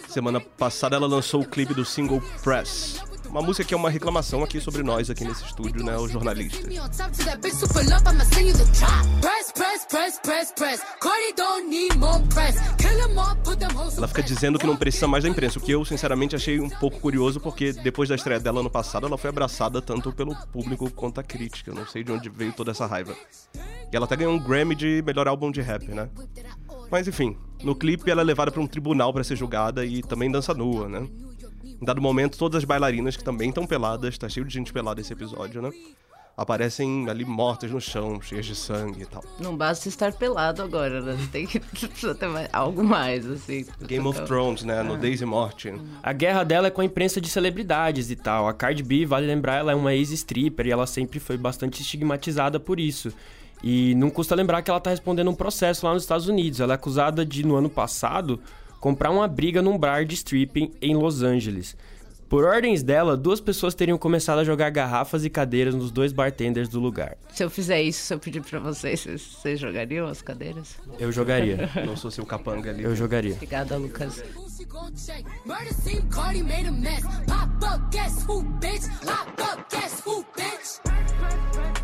Semana 0.08 0.40
passada 0.40 0.94
ela 0.94 1.06
lançou 1.08 1.42
o 1.42 1.44
clipe 1.44 1.74
do 1.74 1.84
single 1.84 2.22
Press. 2.42 3.02
Uma 3.28 3.42
música 3.42 3.64
que 3.64 3.74
é 3.74 3.76
uma 3.76 3.90
reclamação 3.90 4.44
aqui 4.44 4.60
sobre 4.60 4.84
nós, 4.84 5.10
aqui 5.10 5.24
nesse 5.24 5.44
estúdio, 5.44 5.84
né? 5.84 5.96
Os 5.96 6.10
jornalistas. 6.12 6.72
Dizendo 14.22 14.58
que 14.58 14.66
não 14.66 14.76
precisa 14.76 15.06
mais 15.06 15.24
da 15.24 15.30
imprensa, 15.30 15.58
o 15.58 15.62
que 15.62 15.72
eu 15.72 15.84
sinceramente 15.84 16.34
achei 16.34 16.60
um 16.60 16.68
pouco 16.68 17.00
curioso, 17.00 17.40
porque 17.40 17.72
depois 17.72 18.08
da 18.08 18.14
estreia 18.14 18.40
dela 18.40 18.60
ano 18.60 18.70
passado, 18.70 19.06
ela 19.06 19.16
foi 19.16 19.30
abraçada 19.30 19.80
tanto 19.80 20.12
pelo 20.12 20.34
público 20.52 20.90
quanto 20.90 21.20
a 21.20 21.22
crítica. 21.22 21.70
Eu 21.70 21.74
não 21.74 21.86
sei 21.86 22.02
de 22.02 22.12
onde 22.12 22.28
veio 22.28 22.52
toda 22.52 22.70
essa 22.70 22.86
raiva. 22.86 23.14
E 23.92 23.96
ela 23.96 24.04
até 24.04 24.16
ganhou 24.16 24.32
um 24.32 24.38
Grammy 24.38 24.74
de 24.74 25.02
melhor 25.06 25.28
álbum 25.28 25.50
de 25.50 25.60
rap, 25.60 25.86
né? 25.88 26.08
Mas 26.90 27.06
enfim, 27.06 27.36
no 27.62 27.74
clipe 27.74 28.10
ela 28.10 28.20
é 28.20 28.24
levada 28.24 28.50
para 28.50 28.60
um 28.60 28.66
tribunal 28.66 29.12
para 29.12 29.24
ser 29.24 29.36
julgada 29.36 29.84
e 29.84 30.02
também 30.02 30.30
dança 30.30 30.54
nua, 30.54 30.88
né? 30.88 31.08
Em 31.64 31.84
dado 31.84 32.00
momento, 32.00 32.38
todas 32.38 32.58
as 32.58 32.64
bailarinas 32.64 33.16
que 33.16 33.24
também 33.24 33.50
estão 33.50 33.66
peladas, 33.66 34.16
tá 34.16 34.28
cheio 34.28 34.46
de 34.46 34.54
gente 34.54 34.72
pelada 34.72 35.00
esse 35.00 35.12
episódio, 35.12 35.60
né? 35.60 35.70
Aparecem 36.36 37.08
ali 37.08 37.24
mortas 37.24 37.70
no 37.70 37.80
chão, 37.80 38.20
cheias 38.20 38.44
de 38.44 38.54
sangue 38.54 39.02
e 39.02 39.06
tal. 39.06 39.24
Não 39.40 39.56
basta 39.56 39.88
estar 39.88 40.12
pelado 40.12 40.62
agora, 40.62 41.00
né? 41.00 41.16
Tem 41.32 41.46
que 41.46 41.58
ter 42.14 42.28
mais- 42.28 42.48
algo 42.52 42.84
mais, 42.84 43.24
assim. 43.26 43.64
Game 43.82 44.06
of 44.06 44.20
Thrones, 44.22 44.62
né? 44.62 44.82
No 44.82 44.96
Daisy 44.98 45.24
Morte. 45.24 45.72
A 46.02 46.12
guerra 46.12 46.44
dela 46.44 46.66
é 46.66 46.70
com 46.70 46.82
a 46.82 46.84
imprensa 46.84 47.20
de 47.20 47.28
celebridades 47.28 48.10
e 48.10 48.16
tal. 48.16 48.46
A 48.46 48.52
Cardi 48.52 48.82
B, 48.82 49.06
vale 49.06 49.26
lembrar, 49.26 49.56
ela 49.56 49.72
é 49.72 49.74
uma 49.74 49.94
ex-stripper 49.94 50.66
e 50.66 50.70
ela 50.70 50.86
sempre 50.86 51.18
foi 51.18 51.38
bastante 51.38 51.80
estigmatizada 51.80 52.60
por 52.60 52.78
isso. 52.78 53.12
E 53.62 53.94
não 53.94 54.10
custa 54.10 54.34
lembrar 54.34 54.60
que 54.60 54.70
ela 54.70 54.78
tá 54.80 54.90
respondendo 54.90 55.30
um 55.30 55.34
processo 55.34 55.86
lá 55.86 55.94
nos 55.94 56.02
Estados 56.02 56.28
Unidos. 56.28 56.60
Ela 56.60 56.74
é 56.74 56.76
acusada 56.76 57.24
de, 57.24 57.44
no 57.46 57.56
ano 57.56 57.70
passado, 57.70 58.38
comprar 58.78 59.10
uma 59.10 59.26
briga 59.26 59.62
num 59.62 59.78
bar 59.78 60.04
de 60.04 60.14
stripping 60.14 60.72
em 60.82 60.94
Los 60.94 61.22
Angeles. 61.22 61.74
Por 62.28 62.44
ordens 62.44 62.82
dela, 62.82 63.16
duas 63.16 63.40
pessoas 63.40 63.74
teriam 63.74 63.96
começado 63.96 64.40
a 64.40 64.44
jogar 64.44 64.70
garrafas 64.70 65.24
e 65.24 65.30
cadeiras 65.30 65.74
nos 65.74 65.92
dois 65.92 66.12
bartenders 66.12 66.68
do 66.68 66.80
lugar. 66.80 67.16
Se 67.32 67.44
eu 67.44 67.48
fizer 67.48 67.80
isso, 67.80 68.02
se 68.02 68.12
eu 68.12 68.18
pedir 68.18 68.42
pra 68.42 68.58
vocês, 68.58 69.06
vocês, 69.06 69.60
jogariam 69.60 70.08
as 70.08 70.22
cadeiras? 70.22 70.76
Eu 70.98 71.12
jogaria. 71.12 71.70
Não 71.86 71.96
sou 71.96 72.10
seu 72.10 72.26
capanga 72.26 72.70
ali. 72.70 72.82
Eu 72.82 72.96
jogaria. 72.96 73.34
Obrigada, 73.34 73.76
Lucas. 73.76 74.24
She 74.56 74.64
gon' 74.64 74.94
check. 74.94 75.22
Murder 75.44 75.74
scene, 75.74 76.02
Cardi 76.10 76.42
made 76.42 76.66
a 76.66 76.72
mess. 76.72 77.02
Pop 77.26 77.62
up, 77.62 77.90
guess 77.90 78.24
who, 78.24 78.42
bitch? 78.58 78.88
Hop 79.04 79.38
up, 79.38 79.68
guess 79.68 80.00
who, 80.00 80.24
bitch? 80.34 80.80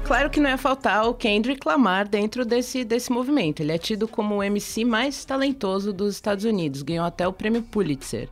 Claro 0.07 0.31
que 0.31 0.41
não 0.41 0.49
ia 0.49 0.57
faltar 0.57 1.07
o 1.07 1.13
Kendrick 1.13 1.69
Lamar 1.69 2.09
dentro 2.09 2.47
desse, 2.47 2.83
desse 2.83 3.13
movimento. 3.13 3.61
Ele 3.61 3.73
é 3.73 3.79
tido 3.79 4.09
como 4.09 4.37
o 4.37 4.43
MC 4.43 4.87
mais 4.87 5.23
talentoso 5.23 5.93
dos 5.93 6.15
Estados 6.15 6.47
Unidos. 6.47 6.81
Ganhou 6.81 7.05
até 7.05 7.29
o 7.29 7.33
prêmio 7.33 7.63
Pulitzer. 7.63 8.31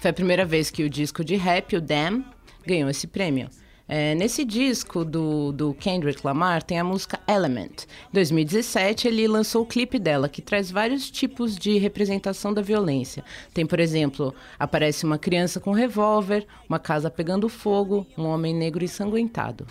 Foi 0.00 0.10
a 0.10 0.14
primeira 0.14 0.46
vez 0.46 0.70
que 0.70 0.84
o 0.84 0.88
disco 0.88 1.22
de 1.22 1.36
rap, 1.36 1.76
o 1.76 1.82
Damn, 1.82 2.24
ganhou 2.66 2.88
esse 2.88 3.06
prêmio. 3.06 3.50
É, 3.92 4.14
nesse 4.14 4.44
disco 4.44 5.04
do, 5.04 5.50
do 5.50 5.74
Kendrick 5.74 6.24
Lamar 6.24 6.62
tem 6.62 6.78
a 6.78 6.84
música 6.84 7.18
Element. 7.26 7.88
Em 8.08 8.12
2017, 8.12 9.08
ele 9.08 9.26
lançou 9.26 9.64
o 9.64 9.66
clipe 9.66 9.98
dela, 9.98 10.28
que 10.28 10.40
traz 10.40 10.70
vários 10.70 11.10
tipos 11.10 11.56
de 11.56 11.76
representação 11.76 12.54
da 12.54 12.62
violência. 12.62 13.24
Tem, 13.52 13.66
por 13.66 13.80
exemplo, 13.80 14.32
aparece 14.56 15.04
uma 15.04 15.18
criança 15.18 15.58
com 15.58 15.70
um 15.70 15.74
revólver, 15.74 16.46
uma 16.68 16.78
casa 16.78 17.10
pegando 17.10 17.48
fogo, 17.48 18.06
um 18.16 18.26
homem 18.26 18.54
negro 18.54 18.84
ensanguentado. 18.84 19.66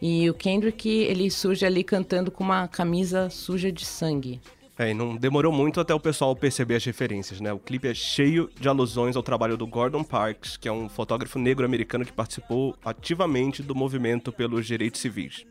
E 0.00 0.28
o 0.28 0.34
Kendrick, 0.34 0.88
ele 0.88 1.30
surge 1.30 1.64
ali 1.64 1.84
cantando 1.84 2.32
com 2.32 2.42
uma 2.42 2.66
camisa 2.66 3.30
suja 3.30 3.70
de 3.70 3.86
sangue. 3.86 4.40
É, 4.78 4.90
e 4.90 4.94
não 4.94 5.16
demorou 5.16 5.52
muito 5.52 5.80
até 5.80 5.94
o 5.94 6.00
pessoal 6.00 6.34
perceber 6.34 6.76
as 6.76 6.84
referências, 6.84 7.40
né? 7.40 7.52
O 7.52 7.58
clipe 7.58 7.88
é 7.88 7.94
cheio 7.94 8.50
de 8.58 8.68
alusões 8.68 9.16
ao 9.16 9.22
trabalho 9.22 9.56
do 9.56 9.66
Gordon 9.66 10.02
Parks, 10.02 10.56
que 10.56 10.66
é 10.66 10.72
um 10.72 10.88
fotógrafo 10.88 11.38
negro-americano 11.38 12.06
que 12.06 12.12
participou 12.12 12.74
ativamente 12.82 13.62
do 13.62 13.74
movimento 13.74 14.32
pelos 14.32 14.66
direitos 14.66 15.00
civis. 15.00 15.44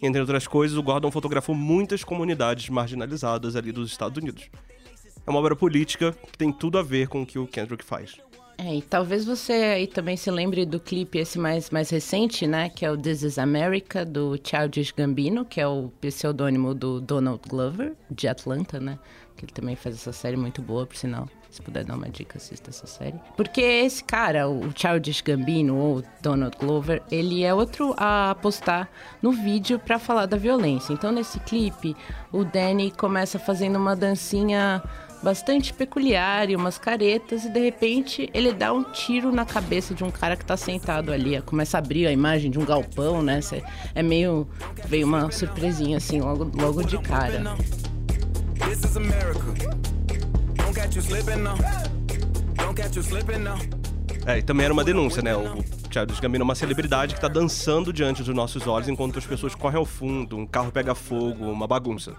Entre 0.00 0.20
outras 0.20 0.46
coisas, 0.46 0.76
o 0.76 0.82
Gordon 0.82 1.10
fotografou 1.10 1.54
muitas 1.54 2.04
comunidades 2.04 2.68
marginalizadas 2.68 3.56
ali 3.56 3.72
dos 3.72 3.90
Estados 3.90 4.16
Unidos. 4.16 4.48
É 5.26 5.30
uma 5.30 5.40
obra 5.40 5.56
política 5.56 6.12
que 6.12 6.38
tem 6.38 6.52
tudo 6.52 6.78
a 6.78 6.82
ver 6.82 7.08
com 7.08 7.22
o 7.22 7.26
que 7.26 7.38
o 7.38 7.46
Kendrick 7.46 7.84
faz. 7.84 8.20
É, 8.60 8.74
e 8.74 8.82
talvez 8.82 9.24
você 9.24 9.52
aí 9.52 9.86
também 9.86 10.16
se 10.16 10.28
lembre 10.32 10.66
do 10.66 10.80
clipe 10.80 11.16
esse 11.16 11.38
mais, 11.38 11.70
mais 11.70 11.90
recente, 11.90 12.44
né? 12.44 12.68
Que 12.68 12.84
é 12.84 12.90
o 12.90 12.96
This 12.96 13.22
is 13.22 13.38
America, 13.38 14.04
do 14.04 14.36
Childish 14.42 14.90
Gambino, 14.90 15.44
que 15.44 15.60
é 15.60 15.66
o 15.68 15.92
pseudônimo 16.00 16.74
do 16.74 17.00
Donald 17.00 17.40
Glover, 17.48 17.94
de 18.10 18.26
Atlanta, 18.26 18.80
né? 18.80 18.98
Que 19.36 19.44
ele 19.44 19.52
também 19.52 19.76
faz 19.76 19.94
essa 19.94 20.12
série 20.12 20.36
muito 20.36 20.60
boa, 20.60 20.84
por 20.84 20.96
sinal. 20.96 21.28
Se 21.48 21.62
puder 21.62 21.84
dar 21.84 21.94
uma 21.94 22.08
dica, 22.08 22.36
assista 22.36 22.70
essa 22.70 22.86
série. 22.86 23.14
Porque 23.36 23.60
esse 23.60 24.02
cara, 24.02 24.48
o 24.48 24.72
Childish 24.74 25.20
Gambino, 25.20 25.76
ou 25.76 26.02
Donald 26.20 26.56
Glover, 26.58 27.00
ele 27.12 27.44
é 27.44 27.54
outro 27.54 27.94
a 27.96 28.32
apostar 28.32 28.90
no 29.22 29.30
vídeo 29.30 29.78
pra 29.78 30.00
falar 30.00 30.26
da 30.26 30.36
violência. 30.36 30.92
Então, 30.92 31.12
nesse 31.12 31.38
clipe, 31.40 31.96
o 32.32 32.44
Danny 32.44 32.90
começa 32.90 33.38
fazendo 33.38 33.76
uma 33.76 33.94
dancinha 33.94 34.82
bastante 35.22 35.72
peculiar 35.72 36.48
e 36.48 36.54
umas 36.56 36.78
caretas 36.78 37.44
e 37.44 37.48
de 37.50 37.58
repente 37.60 38.30
ele 38.32 38.52
dá 38.52 38.72
um 38.72 38.84
tiro 38.84 39.32
na 39.32 39.44
cabeça 39.44 39.94
de 39.94 40.04
um 40.04 40.10
cara 40.10 40.36
que 40.36 40.44
tá 40.44 40.56
sentado 40.56 41.12
ali. 41.12 41.40
Começa 41.42 41.76
a 41.76 41.80
abrir 41.80 42.06
a 42.06 42.12
imagem 42.12 42.50
de 42.50 42.58
um 42.58 42.64
galpão, 42.64 43.22
né? 43.22 43.40
Cê- 43.40 43.62
É 43.94 44.02
meio. 44.02 44.46
veio 44.86 45.06
uma 45.06 45.30
surpresinha 45.30 45.96
assim 45.96 46.20
logo, 46.20 46.50
logo 46.60 46.82
de 46.82 46.98
cara. 46.98 47.56
This 48.64 48.84
is 48.84 48.96
America. 48.96 49.54
Don't 50.56 50.74
catch 50.74 50.94
you 50.96 51.02
slipping 51.02 51.42
now. 51.42 51.56
Don't 52.56 52.74
catch 52.80 52.96
you 52.96 53.02
slipping 53.02 53.38
now. 53.38 53.58
É, 54.26 54.38
e 54.38 54.42
também 54.42 54.64
era 54.64 54.72
uma 54.74 54.84
denúncia, 54.84 55.22
né? 55.22 55.34
O 55.34 55.64
Childish 55.90 56.20
Gambino 56.20 56.42
é 56.42 56.44
uma 56.44 56.54
celebridade 56.54 57.14
que 57.14 57.20
tá 57.20 57.28
dançando 57.28 57.92
diante 57.92 58.22
dos 58.22 58.34
nossos 58.34 58.66
olhos 58.66 58.86
enquanto 58.88 59.18
as 59.18 59.24
pessoas 59.26 59.54
correm 59.54 59.78
ao 59.78 59.86
fundo, 59.86 60.36
um 60.36 60.46
carro 60.46 60.70
pega 60.70 60.94
fogo, 60.94 61.46
uma 61.50 61.66
bagunça. 61.66 62.12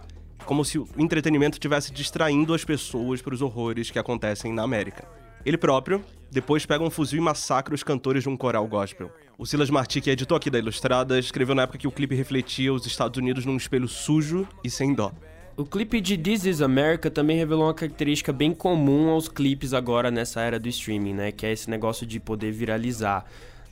Como 0.50 0.66
se 0.66 0.80
o 0.80 0.88
entretenimento 0.98 1.58
estivesse 1.58 1.94
distraindo 1.94 2.56
as 2.56 2.66
pessoas 2.66 3.22
para 3.22 3.36
os 3.36 3.42
horrores 3.44 3.92
que 3.92 4.00
acontecem 4.00 4.52
na 4.52 4.64
América. 4.64 5.08
Ele 5.46 5.60
próprio, 5.60 6.04
depois 6.32 6.66
pega 6.66 6.84
um 6.84 6.90
fuzil 6.90 7.20
e 7.20 7.22
massacra 7.22 7.76
os 7.76 7.84
cantores 7.84 8.24
de 8.24 8.30
um 8.30 8.36
coral 8.36 8.68
gospel. 8.68 9.12
O 9.38 9.46
Silas 9.46 9.70
Marti, 9.70 10.02
que 10.02 10.10
é 10.10 10.14
editor 10.14 10.38
aqui 10.38 10.50
da 10.50 10.58
Ilustrada, 10.58 11.20
escreveu 11.20 11.54
na 11.54 11.62
época 11.62 11.78
que 11.78 11.88
o 11.88 11.92
clipe 11.92 12.16
refletia 12.16 12.74
os 12.74 12.84
Estados 12.88 13.20
Unidos 13.20 13.46
num 13.46 13.56
espelho 13.56 13.88
sujo 13.88 14.48
e 14.64 14.72
sem 14.72 14.92
dó. 14.92 15.12
O 15.56 15.64
clipe 15.64 16.02
de 16.02 16.18
This 16.18 16.46
Is 16.46 16.62
America 16.64 17.12
também 17.12 17.38
revelou 17.38 17.68
uma 17.68 17.74
característica 17.76 18.34
bem 18.34 18.52
comum 18.52 19.10
aos 19.10 19.30
clipes 19.30 19.72
agora 19.72 20.10
nessa 20.10 20.42
era 20.42 20.60
do 20.60 20.68
streaming, 20.68 21.14
né? 21.14 21.32
Que 21.32 21.46
é 21.46 21.52
esse 21.52 21.70
negócio 21.70 22.08
de 22.08 22.20
poder 22.20 22.52
viralizar. 22.52 23.24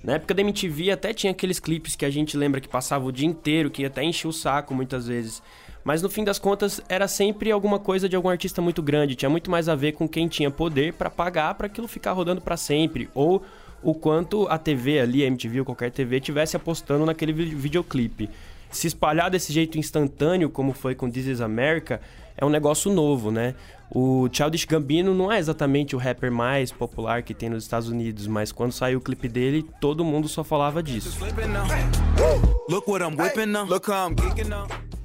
Na 0.03 0.13
época 0.13 0.35
da 0.35 0.43
MTV 0.43 0.91
até 0.91 1.11
tinha 1.11 1.31
aqueles 1.31 1.59
clipes 1.59 1.95
que 1.95 2.05
a 2.05 2.09
gente 2.11 2.37
lembra 2.37 2.61
que 2.61 2.67
passava 2.67 3.03
o 3.03 3.11
dia 3.11 3.25
inteiro, 3.25 3.71
que 3.71 3.83
até 3.83 4.03
enchia 4.03 4.29
o 4.29 4.33
saco 4.33 4.75
muitas 4.75 5.07
vezes. 5.07 5.41
Mas 5.87 6.01
no 6.01 6.09
fim 6.09 6.25
das 6.25 6.37
contas 6.37 6.81
era 6.89 7.07
sempre 7.07 7.49
alguma 7.49 7.79
coisa 7.79 8.09
de 8.09 8.15
algum 8.17 8.27
artista 8.27 8.61
muito 8.61 8.83
grande, 8.83 9.15
tinha 9.15 9.29
muito 9.29 9.49
mais 9.49 9.69
a 9.69 9.73
ver 9.73 9.93
com 9.93 10.05
quem 10.05 10.27
tinha 10.27 10.51
poder 10.51 10.91
pra 10.91 11.09
pagar 11.09 11.53
pra 11.53 11.67
aquilo 11.67 11.87
ficar 11.87 12.11
rodando 12.11 12.41
pra 12.41 12.57
sempre, 12.57 13.09
ou 13.15 13.41
o 13.81 13.93
quanto 13.93 14.45
a 14.49 14.57
TV 14.57 14.99
ali, 14.99 15.23
a 15.23 15.27
MTV 15.27 15.59
ou 15.59 15.65
qualquer 15.65 15.89
TV 15.89 16.19
tivesse 16.19 16.57
apostando 16.57 17.05
naquele 17.05 17.31
vi- 17.31 17.55
videoclipe. 17.55 18.29
Se 18.69 18.85
espalhar 18.85 19.31
desse 19.31 19.53
jeito 19.53 19.77
instantâneo, 19.79 20.49
como 20.49 20.73
foi 20.73 20.93
com 20.93 21.09
This 21.09 21.25
Is 21.25 21.39
America, 21.39 22.01
é 22.35 22.43
um 22.43 22.49
negócio 22.49 22.91
novo, 22.91 23.31
né? 23.31 23.55
O 23.89 24.27
Childish 24.29 24.65
Gambino 24.65 25.15
não 25.15 25.31
é 25.31 25.39
exatamente 25.39 25.95
o 25.95 25.99
rapper 25.99 26.29
mais 26.29 26.69
popular 26.69 27.23
que 27.23 27.33
tem 27.33 27.47
nos 27.47 27.63
Estados 27.63 27.87
Unidos, 27.87 28.27
mas 28.27 28.51
quando 28.51 28.73
saiu 28.73 28.99
o 28.99 29.01
clipe 29.01 29.29
dele, 29.29 29.65
todo 29.79 30.03
mundo 30.03 30.27
só 30.27 30.43
falava 30.43 30.83
disso. 30.83 31.17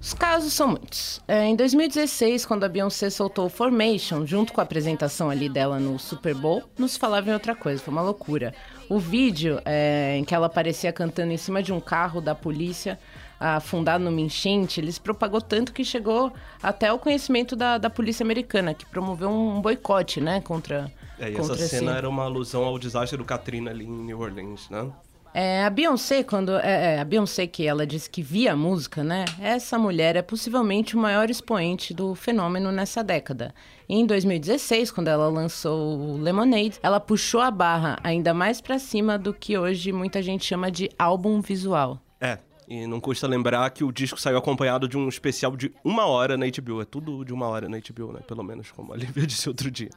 Os 0.03 0.13
casos 0.13 0.53
são 0.53 0.67
muitos. 0.67 1.21
É, 1.29 1.45
em 1.47 1.55
2016, 1.55 2.45
quando 2.45 2.65
a 2.65 2.69
Beyoncé 2.69 3.09
soltou 3.09 3.49
Formation, 3.49 4.27
junto 4.27 4.53
com 4.53 4.61
a 4.61 4.65
apresentação 4.65 5.31
ali 5.31 5.49
dela 5.49 5.79
no 5.79 5.97
Super 5.97 6.35
Bowl, 6.35 6.65
nos 6.77 6.97
falava 6.97 7.31
em 7.31 7.33
outra 7.33 7.55
coisa, 7.55 7.81
foi 7.81 7.93
uma 7.93 8.03
loucura. 8.03 8.53
O 8.89 8.99
vídeo 8.99 9.61
é, 9.65 10.17
em 10.19 10.25
que 10.25 10.35
ela 10.35 10.47
aparecia 10.47 10.93
cantando 10.93 11.33
em 11.33 11.37
cima 11.37 11.63
de 11.63 11.73
um 11.73 11.81
carro 11.81 12.21
da 12.21 12.35
polícia 12.35 12.99
afundado 13.39 14.03
numa 14.05 14.21
enchente, 14.21 14.81
ele 14.81 14.91
se 14.91 15.01
propagou 15.01 15.41
tanto 15.41 15.73
que 15.73 15.85
chegou 15.85 16.33
até 16.63 16.93
o 16.93 16.99
conhecimento 16.99 17.55
da, 17.57 17.79
da 17.79 17.89
polícia 17.91 18.23
americana, 18.25 18.75
que 18.75 18.85
promoveu 18.87 19.31
um 19.31 19.61
boicote, 19.61 20.21
né, 20.21 20.41
contra... 20.41 20.91
É, 21.19 21.31
e 21.31 21.37
essa 21.37 21.53
esse- 21.55 21.69
cena 21.69 21.97
era 21.97 22.09
uma 22.09 22.25
alusão 22.25 22.65
ao 22.65 22.79
desastre 22.79 23.17
do 23.17 23.25
Katrina 23.25 23.71
ali 23.71 23.85
em 23.85 23.91
New 24.05 24.21
Orleans, 24.21 24.69
né? 24.69 24.89
É, 25.35 25.65
a 25.65 25.71
Beyoncé, 25.71 26.23
quando. 26.23 26.53
É, 26.59 26.97
é, 26.97 27.01
a 27.01 27.05
Beyoncé, 27.05 27.47
que 27.47 27.67
ela 27.67 27.87
disse 27.87 28.09
que 28.09 28.23
via 28.23 28.53
a 28.53 28.57
música, 28.57 29.03
né? 29.03 29.25
Essa 29.41 29.79
mulher 29.79 30.15
é 30.15 30.23
possivelmente 30.23 30.95
o 30.95 30.99
maior 30.99 31.31
expoente 31.31 31.95
do 31.95 32.15
fenômeno 32.15 32.71
nessa 32.71 33.03
década. 33.03 33.55
Em 33.89 34.05
2016, 34.05 34.91
quando 34.91 35.09
ela 35.09 35.29
lançou 35.29 35.99
o 35.99 36.17
Lemonade, 36.19 36.79
ela 36.83 37.01
puxou 37.01 37.41
a 37.41 37.51
barra 37.51 37.99
ainda 38.05 38.35
mais 38.35 38.61
pra 38.61 38.79
cima 38.79 39.19
do 39.19 39.33
que 39.33 39.57
hoje 39.57 39.91
muita 39.91 40.23
gente 40.23 40.45
chama 40.45 40.71
de 40.71 40.91
álbum 40.99 41.41
visual. 41.41 41.99
É, 42.21 42.39
e 42.69 42.87
não 42.87 43.01
custa 43.01 43.27
lembrar 43.27 43.69
que 43.71 43.83
o 43.85 43.91
disco 43.91 44.21
saiu 44.21 44.37
acompanhado 44.37 44.87
de 44.87 44.99
um 44.99 45.09
especial 45.09 45.57
de 45.57 45.73
uma 45.83 46.07
hora 46.07 46.37
na 46.37 46.47
HBO. 46.47 46.83
É 46.83 46.85
tudo 46.85 47.25
de 47.25 47.33
uma 47.33 47.47
hora 47.49 47.69
na 47.69 47.79
HBO, 47.79 48.13
né? 48.13 48.21
Pelo 48.27 48.43
menos, 48.43 48.71
como 48.71 48.93
a 48.93 48.97
Lívia 48.97 49.25
disse 49.27 49.49
outro 49.49 49.71
dia. 49.71 49.91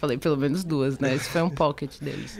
Falei 0.00 0.16
pelo 0.16 0.36
menos 0.38 0.64
duas, 0.64 0.98
né? 0.98 1.14
Esse 1.14 1.28
foi 1.28 1.42
um 1.42 1.50
pocket 1.50 1.90
deles. 2.00 2.38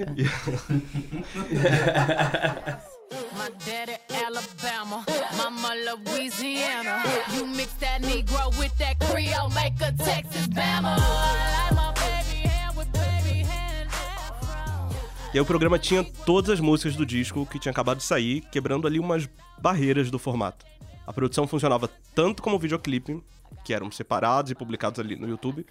My 3.37 3.51
daddy 3.67 3.99
Alabama, 4.25 5.05
mama 5.37 5.69
Louisiana. 5.75 7.03
You 7.35 7.47
mix 7.47 7.71
that 7.81 8.01
Negro 8.01 8.49
with 8.59 8.73
that 8.79 8.97
Creole, 9.05 9.53
make 9.53 9.83
a 9.85 9.93
Texas 9.93 10.47
Bama. 10.49 10.97
I 10.97 11.71
like 11.71 11.75
my 11.75 11.93
baby 12.01 12.49
hair 12.49 12.71
with 12.75 12.89
baby 12.93 13.43
hair 13.43 13.83
and 13.83 13.89
afro. 13.91 14.97
E 15.35 15.37
aí 15.37 15.41
o 15.41 15.45
programa 15.45 15.79
tinha 15.79 16.03
todas 16.25 16.49
as 16.51 16.61
músicas 16.61 16.97
do 16.97 17.05
disco 17.05 17.45
que 17.45 17.59
tinha 17.59 17.73
acabado 17.73 17.99
de 17.99 18.05
sair, 18.05 18.41
quebrando 18.51 18.87
ali 18.87 18.99
umas 18.99 19.29
barreiras 19.61 20.11
do 20.11 20.19
formato. 20.19 20.65
A 21.07 21.13
produção 21.13 21.47
funcionava 21.47 21.91
tanto 22.15 22.43
como 22.43 22.59
videoclipe, 22.59 23.23
que 23.65 23.75
eram 23.75 23.91
separados 23.91 24.51
e 24.51 24.55
publicados 24.55 24.99
ali 24.99 25.15
no 25.17 25.29
YouTube, 25.29 25.67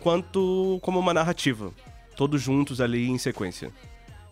quanto 0.00 0.78
como 0.82 0.98
uma 0.98 1.14
narrativa, 1.14 1.72
todos 2.16 2.40
juntos 2.40 2.80
ali 2.80 3.08
em 3.08 3.18
sequência. 3.18 3.72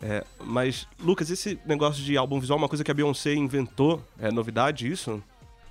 É, 0.02 0.24
mas, 0.44 0.86
Lucas, 1.00 1.30
esse 1.30 1.58
negócio 1.64 2.02
de 2.02 2.16
álbum 2.16 2.38
visual 2.38 2.58
é 2.58 2.62
uma 2.62 2.68
coisa 2.68 2.84
que 2.84 2.90
a 2.90 2.94
Beyoncé 2.94 3.34
inventou? 3.34 4.02
É 4.18 4.30
novidade 4.30 4.90
isso? 4.90 5.22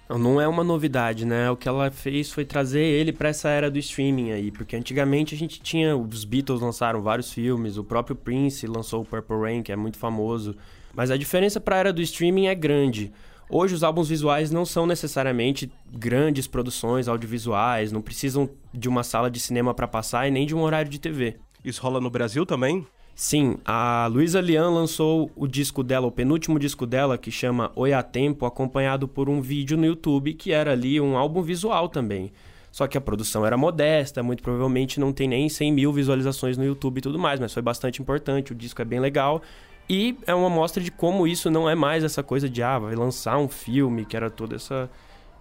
Não, 0.08 0.40
é 0.40 0.48
uma 0.48 0.64
novidade, 0.64 1.26
né? 1.26 1.50
O 1.50 1.58
que 1.58 1.68
ela 1.68 1.90
fez 1.90 2.32
foi 2.32 2.46
trazer 2.46 2.84
ele 2.84 3.12
para 3.12 3.30
essa 3.30 3.50
era 3.50 3.72
do 3.72 3.80
streaming 3.80 4.32
aí, 4.32 4.52
porque 4.52 4.76
antigamente 4.76 5.34
a 5.34 5.38
gente 5.38 5.60
tinha 5.60 5.98
os 5.98 6.24
Beatles 6.24 6.62
lançaram 6.62 7.02
vários 7.02 7.32
filmes, 7.32 7.78
o 7.78 7.84
próprio 7.84 8.16
Prince 8.16 8.68
lançou 8.68 9.02
o 9.02 9.06
Purple 9.06 9.38
Rain, 9.38 9.64
que 9.64 9.72
é 9.72 9.76
muito 9.76 9.98
famoso, 9.98 10.56
mas 10.94 11.10
a 11.10 11.18
diferença 11.18 11.60
para 11.60 11.78
a 11.78 11.80
era 11.80 11.94
do 11.94 12.04
streaming 12.04 12.48
é 12.48 12.54
grande. 12.54 13.12
Hoje 13.50 13.76
os 13.76 13.84
álbuns 13.84 14.10
visuais 14.10 14.50
não 14.50 14.66
são 14.66 14.88
necessariamente 14.88 15.72
grandes 15.92 16.48
produções 16.48 17.08
audiovisuais, 17.08 17.92
não 17.92 18.02
precisam 18.02 18.50
de 18.74 18.90
uma 18.90 19.04
sala 19.04 19.30
de 19.30 19.40
cinema 19.40 19.74
para 19.74 19.88
passar 19.88 20.28
e 20.28 20.32
nem 20.32 20.48
de 20.48 20.56
um 20.56 20.62
horário 20.62 20.90
de 20.90 21.00
TV. 21.00 21.38
Isso 21.64 21.82
rola 21.82 22.02
no 22.02 22.10
Brasil 22.10 22.46
também? 22.46 22.86
Sim, 23.14 23.58
a 23.64 24.08
Luísa 24.12 24.42
Lian 24.42 24.70
lançou 24.70 25.32
o 25.36 25.48
disco 25.48 25.84
dela, 25.84 26.08
o 26.08 26.12
penúltimo 26.12 26.60
disco 26.60 26.86
dela, 26.86 27.18
que 27.18 27.32
chama 27.32 27.72
Oi 27.76 27.94
a 27.94 28.04
Tempo, 28.04 28.46
acompanhado 28.46 29.08
por 29.08 29.30
um 29.30 29.40
vídeo 29.40 29.78
no 29.78 29.86
YouTube 29.86 30.34
que 30.34 30.52
era 30.52 30.72
ali 30.72 31.00
um 31.00 31.16
álbum 31.16 31.42
visual 31.42 31.88
também. 31.88 32.32
Só 32.72 32.88
que 32.88 32.98
a 32.98 33.02
produção 33.02 33.46
era 33.46 33.56
modesta, 33.56 34.22
muito 34.22 34.44
provavelmente 34.44 35.00
não 35.00 35.14
tem 35.14 35.30
nem 35.30 35.48
100 35.48 35.72
mil 35.72 35.94
visualizações 35.94 36.58
no 36.58 36.66
YouTube 36.66 36.98
e 36.98 37.02
tudo 37.02 37.18
mais, 37.18 37.40
mas 37.40 37.54
foi 37.54 37.62
bastante 37.62 38.02
importante, 38.02 38.52
o 38.52 38.56
disco 38.56 38.82
é 38.82 38.86
bem 38.86 39.00
legal. 39.00 39.42
E 39.88 40.18
é 40.26 40.34
uma 40.34 40.50
mostra 40.50 40.82
de 40.82 40.90
como 40.90 41.28
isso 41.28 41.52
não 41.52 41.70
é 41.70 41.76
mais 41.76 42.04
essa 42.04 42.24
coisa 42.24 42.50
de, 42.50 42.64
ah, 42.64 42.80
vai 42.80 42.96
lançar 42.96 43.38
um 43.38 43.48
filme, 43.48 44.06
que 44.06 44.18
era 44.18 44.32
toda 44.32 44.56
essa, 44.56 44.90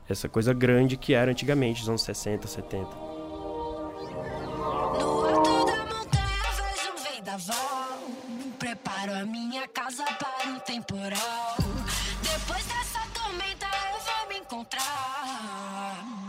essa 0.08 0.28
coisa 0.28 0.52
grande 0.52 0.96
que 0.96 1.14
era 1.14 1.30
antigamente, 1.30 1.80
nos 1.80 1.88
anos 1.88 2.02
60, 2.02 2.46
70. 2.46 2.86
No 2.86 4.64
alto 4.64 5.66
da 5.66 5.84
montanha 5.86 6.50
vejo 6.56 6.92
um 6.92 7.16
vendaval. 7.16 7.98
Preparo 8.58 9.14
a 9.14 9.24
minha 9.24 9.66
casa 9.68 10.04
para 10.04 10.50
um 10.50 10.58
temporal. 10.58 11.56
Depois 12.22 12.64
dessa 12.66 13.00
tormenta 13.14 13.66
eu 13.66 14.00
vou 14.00 14.28
me 14.28 14.38
encontrar. 14.40 16.23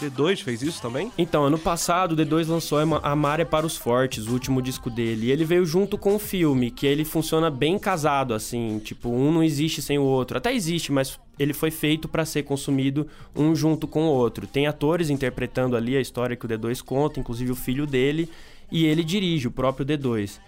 D2 0.00 0.42
fez 0.42 0.62
isso 0.62 0.80
também? 0.82 1.12
Então, 1.16 1.44
ano 1.44 1.58
passado, 1.58 2.12
o 2.12 2.16
D2 2.16 2.48
lançou 2.48 2.78
A 2.78 3.36
é 3.38 3.44
para 3.44 3.66
os 3.66 3.76
Fortes, 3.76 4.26
o 4.26 4.32
último 4.32 4.60
disco 4.60 4.90
dele. 4.90 5.26
E 5.26 5.30
ele 5.30 5.44
veio 5.44 5.64
junto 5.64 5.96
com 5.96 6.16
o 6.16 6.18
filme, 6.18 6.70
que 6.70 6.86
ele 6.86 7.04
funciona 7.04 7.50
bem 7.50 7.78
casado, 7.78 8.34
assim. 8.34 8.78
Tipo, 8.78 9.10
um 9.10 9.32
não 9.32 9.42
existe 9.42 9.80
sem 9.80 9.98
o 9.98 10.02
outro. 10.02 10.38
Até 10.38 10.54
existe, 10.54 10.92
mas 10.92 11.18
ele 11.38 11.52
foi 11.52 11.70
feito 11.70 12.08
para 12.08 12.24
ser 12.24 12.42
consumido 12.42 13.06
um 13.34 13.54
junto 13.54 13.86
com 13.86 14.04
o 14.04 14.10
outro. 14.10 14.46
Tem 14.46 14.66
atores 14.66 15.10
interpretando 15.10 15.76
ali 15.76 15.96
a 15.96 16.00
história 16.00 16.36
que 16.36 16.46
o 16.46 16.48
D2 16.48 16.82
conta, 16.82 17.20
inclusive 17.20 17.52
o 17.52 17.56
filho 17.56 17.86
dele, 17.86 18.28
e 18.70 18.84
ele 18.84 19.04
dirige, 19.04 19.48
o 19.48 19.52
próprio 19.52 19.86
D2. 19.86 20.38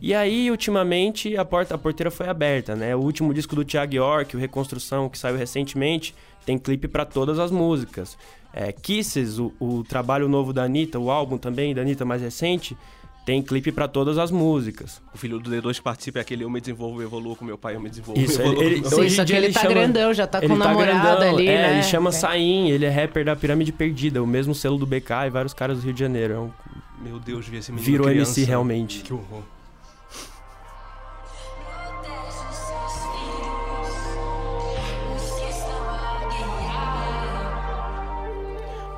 E 0.00 0.14
aí, 0.14 0.50
ultimamente, 0.50 1.36
a, 1.36 1.44
porta, 1.44 1.74
a 1.74 1.78
porteira 1.78 2.10
foi 2.10 2.28
aberta, 2.28 2.74
né? 2.74 2.96
O 2.96 3.00
último 3.00 3.34
disco 3.34 3.54
do 3.54 3.64
Thiago 3.64 3.94
York, 3.94 4.36
o 4.36 4.40
Reconstrução, 4.40 5.08
que 5.08 5.18
saiu 5.18 5.36
recentemente, 5.36 6.14
tem 6.46 6.58
clipe 6.58 6.88
para 6.88 7.04
todas 7.04 7.38
as 7.38 7.50
músicas. 7.50 8.16
É, 8.52 8.72
Kisses, 8.72 9.38
o, 9.38 9.52
o 9.60 9.84
trabalho 9.84 10.28
novo 10.28 10.52
da 10.52 10.64
Anitta, 10.64 10.98
o 10.98 11.10
álbum 11.10 11.36
também 11.38 11.74
da 11.74 11.82
Anitta 11.82 12.04
mais 12.04 12.22
recente, 12.22 12.76
tem 13.24 13.42
clipe 13.42 13.70
para 13.70 13.86
todas 13.86 14.16
as 14.16 14.30
músicas. 14.30 15.00
O 15.14 15.18
filho 15.18 15.38
do 15.38 15.50
D2 15.50 15.74
que 15.74 15.82
participa 15.82 16.18
é 16.18 16.22
aquele 16.22 16.42
Eu 16.42 16.50
Me 16.50 16.60
Desenvolvo 16.60 17.02
e 17.02 17.04
Evoluo 17.04 17.36
com 17.36 17.44
meu 17.44 17.58
pai, 17.58 17.76
eu 17.76 17.80
me 17.80 17.90
desenvolvo 17.90 18.18
Isso, 18.20 18.40
e 18.40 18.44
evoluo 18.44 18.62
ele, 18.62 18.74
ele, 18.76 18.82
com 18.82 18.88
meu 18.88 18.98
Sim, 18.98 19.04
hoje 19.04 19.16
só 19.16 19.24
que 19.24 19.32
ele 19.34 19.46
ele 19.46 19.52
tá 19.54 19.60
chama, 19.60 19.74
grandão, 19.74 20.14
já 20.14 20.26
tá 20.26 20.38
com 20.40 20.46
ele 20.46 20.54
namorada 20.56 21.16
grandão, 21.16 21.34
ali, 21.36 21.46
é, 21.46 21.62
né? 21.62 21.72
ele 21.74 21.82
chama 21.82 22.08
É. 22.08 22.12
Saim, 22.12 22.70
ele 22.70 22.86
é 22.86 22.88
rapper 22.90 23.24
da 23.24 23.36
Pirâmide 23.36 23.70
Perdida, 23.70 24.22
o 24.22 24.26
mesmo 24.26 24.54
selo 24.54 24.78
do 24.78 24.86
BK 24.86 25.26
e 25.26 25.30
vários 25.30 25.52
caras 25.52 25.78
do 25.78 25.84
Rio 25.84 25.92
de 25.92 26.00
Janeiro. 26.00 26.34
É 26.34 26.38
um- 26.38 26.50
Meu 27.04 27.20
Deus, 27.20 27.46
vi 27.46 27.58
esse 27.58 27.70
menino 27.70 27.86
virou 27.88 28.06
criança. 28.08 28.32
MC 28.40 28.48
realmente. 28.48 29.02
Que 29.02 29.12
horror. 29.12 29.42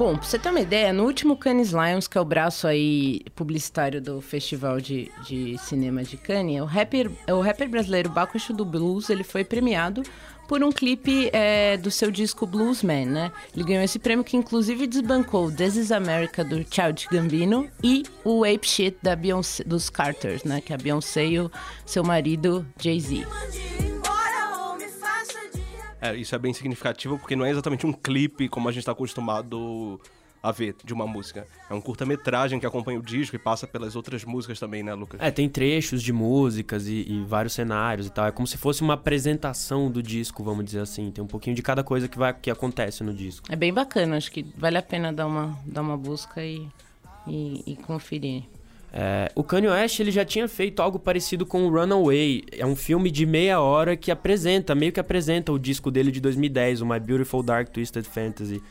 Bom, 0.03 0.17
pra 0.17 0.27
você 0.27 0.37
ter 0.37 0.51
uma 0.51 0.61
ideia, 0.61 0.93
no 0.93 1.05
último 1.05 1.37
Cannes 1.37 1.71
Lions, 1.71 2.09
que 2.09 2.19
é 2.19 2.21
o 2.21 2.25
braço 2.25 2.67
aí 2.67 3.21
publicitário 3.37 4.03
do 4.03 4.21
Festival 4.21 4.81
de, 4.81 5.09
de 5.25 5.57
Cinema 5.59 6.03
de 6.03 6.17
Cannes, 6.17 6.61
o 6.61 6.65
rapper, 6.65 7.09
o 7.31 7.41
rapper 7.41 7.69
brasileiro 7.69 8.13
Exu 8.35 8.53
do 8.53 8.65
Blues, 8.65 9.11
ele 9.11 9.23
foi 9.23 9.45
premiado 9.45 10.03
por 10.49 10.61
um 10.65 10.73
clipe 10.73 11.31
é, 11.33 11.77
do 11.77 11.89
seu 11.89 12.11
disco 12.11 12.49
Bluesman, 12.49 13.07
né? 13.07 13.33
Ele 13.55 13.65
ganhou 13.65 13.85
esse 13.85 14.01
prêmio 14.01 14.25
que 14.25 14.37
inclusive 14.37 14.89
desbancou 14.89 15.53
This 15.53 15.77
Is 15.77 15.93
America 15.93 16.43
do 16.43 16.67
Childish 16.69 17.07
Gambino 17.07 17.71
e 17.81 18.03
o 18.25 18.43
Ape 18.43 18.67
Shit 18.67 18.97
da 19.01 19.15
Beyoncé, 19.15 19.63
dos 19.63 19.89
Carters, 19.89 20.43
né? 20.43 20.61
Que 20.61 20.73
é 20.73 20.75
a 20.75 20.79
Beyoncé 20.79 21.27
e 21.27 21.39
o 21.39 21.49
seu 21.87 22.03
marido 22.03 22.67
Jay-Z. 22.77 23.25
É, 26.03 26.17
isso 26.17 26.35
é 26.35 26.39
bem 26.39 26.53
significativo 26.53 27.17
porque 27.17 27.37
não 27.37 27.45
é 27.45 27.51
exatamente 27.51 27.87
um 27.87 27.93
clipe 27.93 28.49
como 28.49 28.69
a 28.69 28.73
gente 28.73 28.85
tá 28.85 28.91
acostumado 28.91 30.01
a 30.43 30.51
ver 30.51 30.75
de 30.85 30.93
uma 30.93 31.07
música. 31.07 31.47
É 31.71 31.75
um 31.75 31.81
curta-metragem 31.81 32.59
que 32.59 32.67
acompanha 32.67 32.99
o 32.99 33.03
disco 33.03 33.37
e 33.37 33.39
passa 33.39 33.67
pelas 33.67 33.95
outras 33.95 34.25
músicas 34.25 34.59
também, 34.59 34.83
né, 34.83 34.93
Lucas? 34.93 35.21
É, 35.23 35.31
tem 35.31 35.49
trechos 35.49 36.03
de 36.03 36.13
músicas 36.13 36.89
e, 36.89 37.07
e 37.09 37.25
vários 37.25 37.53
cenários 37.53 38.09
e 38.09 38.11
tal. 38.11 38.27
É 38.27 38.33
como 38.33 38.49
se 38.49 38.59
fosse 38.59 38.83
uma 38.83 38.95
apresentação 38.95 39.89
do 39.89 40.03
disco, 40.03 40.43
vamos 40.43 40.65
dizer 40.65 40.81
assim. 40.81 41.13
Tem 41.13 41.23
um 41.23 41.29
pouquinho 41.29 41.55
de 41.55 41.63
cada 41.63 41.85
coisa 41.85 42.09
que, 42.09 42.19
vai, 42.19 42.35
que 42.35 42.51
acontece 42.51 43.05
no 43.05 43.15
disco. 43.15 43.47
É 43.53 43.55
bem 43.55 43.73
bacana, 43.73 44.17
acho 44.17 44.33
que 44.33 44.45
vale 44.59 44.77
a 44.77 44.83
pena 44.83 45.13
dar 45.13 45.29
uma, 45.29 45.57
dar 45.65 45.83
uma 45.83 45.97
busca 45.97 46.45
e, 46.45 46.69
e, 47.29 47.63
e 47.65 47.77
conferir. 47.77 48.43
É, 48.95 49.33
o 49.35 49.43
Kanye 49.43 49.69
West 49.69 49.99
ele 50.01 50.11
já 50.11 50.23
tinha 50.23 50.47
feito 50.47 50.83
algo 50.83 50.99
parecido 50.99 51.47
com 51.47 51.65
o 51.65 51.71
Runaway. 51.71 52.45
É 52.53 52.67
um 52.67 52.77
filme 52.77 53.11
de 53.11 53.25
meia 53.25 53.59
hora 53.61 53.97
que 53.97 54.11
apresenta, 54.11 54.75
meio 54.75 54.93
que 54.93 55.01
apresenta 55.01 55.51
o 55.51 55.59
disco 55.59 55.91
dele 55.91 56.13
de 56.13 56.21
2010, 56.21 56.83
o 56.83 56.87
My 56.87 57.01
Beautiful 57.01 57.43
Dark 57.43 57.71
Twisted 57.71 58.05
Fantasy. 58.05 58.63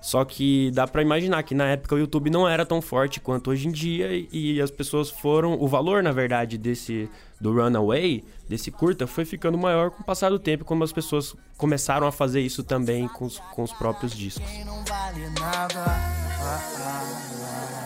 Só 0.00 0.22
que 0.22 0.70
dá 0.72 0.86
pra 0.86 1.00
imaginar 1.00 1.42
que 1.42 1.54
na 1.54 1.64
época 1.64 1.94
o 1.94 1.98
YouTube 1.98 2.28
não 2.28 2.46
era 2.46 2.64
tão 2.66 2.82
forte 2.82 3.18
quanto 3.18 3.50
hoje 3.50 3.66
em 3.66 3.72
dia 3.72 4.08
e, 4.30 4.60
as 4.60 4.70
pessoas 4.70 5.08
foram, 5.08 5.58
o 5.58 5.66
valor 5.66 6.02
na 6.02 6.12
verdade 6.12 6.58
desse 6.58 7.08
do 7.40 7.54
Runaway, 7.54 8.22
desse 8.46 8.70
curta, 8.70 9.06
foi 9.06 9.24
ficando 9.24 9.56
maior 9.56 9.90
com 9.90 10.02
o 10.02 10.04
passar 10.04 10.28
do 10.28 10.38
tempo, 10.38 10.62
como 10.64 10.84
as 10.84 10.92
pessoas 10.92 11.34
começaram 11.56 12.06
a 12.06 12.12
fazer 12.12 12.42
isso 12.42 12.62
também 12.62 13.08
com 13.08 13.24
os, 13.24 13.38
com 13.38 13.62
os 13.62 13.72
próprios 13.72 14.14
discos. 14.14 14.46
não 14.66 14.84
vale 14.84 15.26
nada. 15.40 15.84
Ah, 15.86 16.60
ah, 16.80 17.80
ah. 17.80 17.83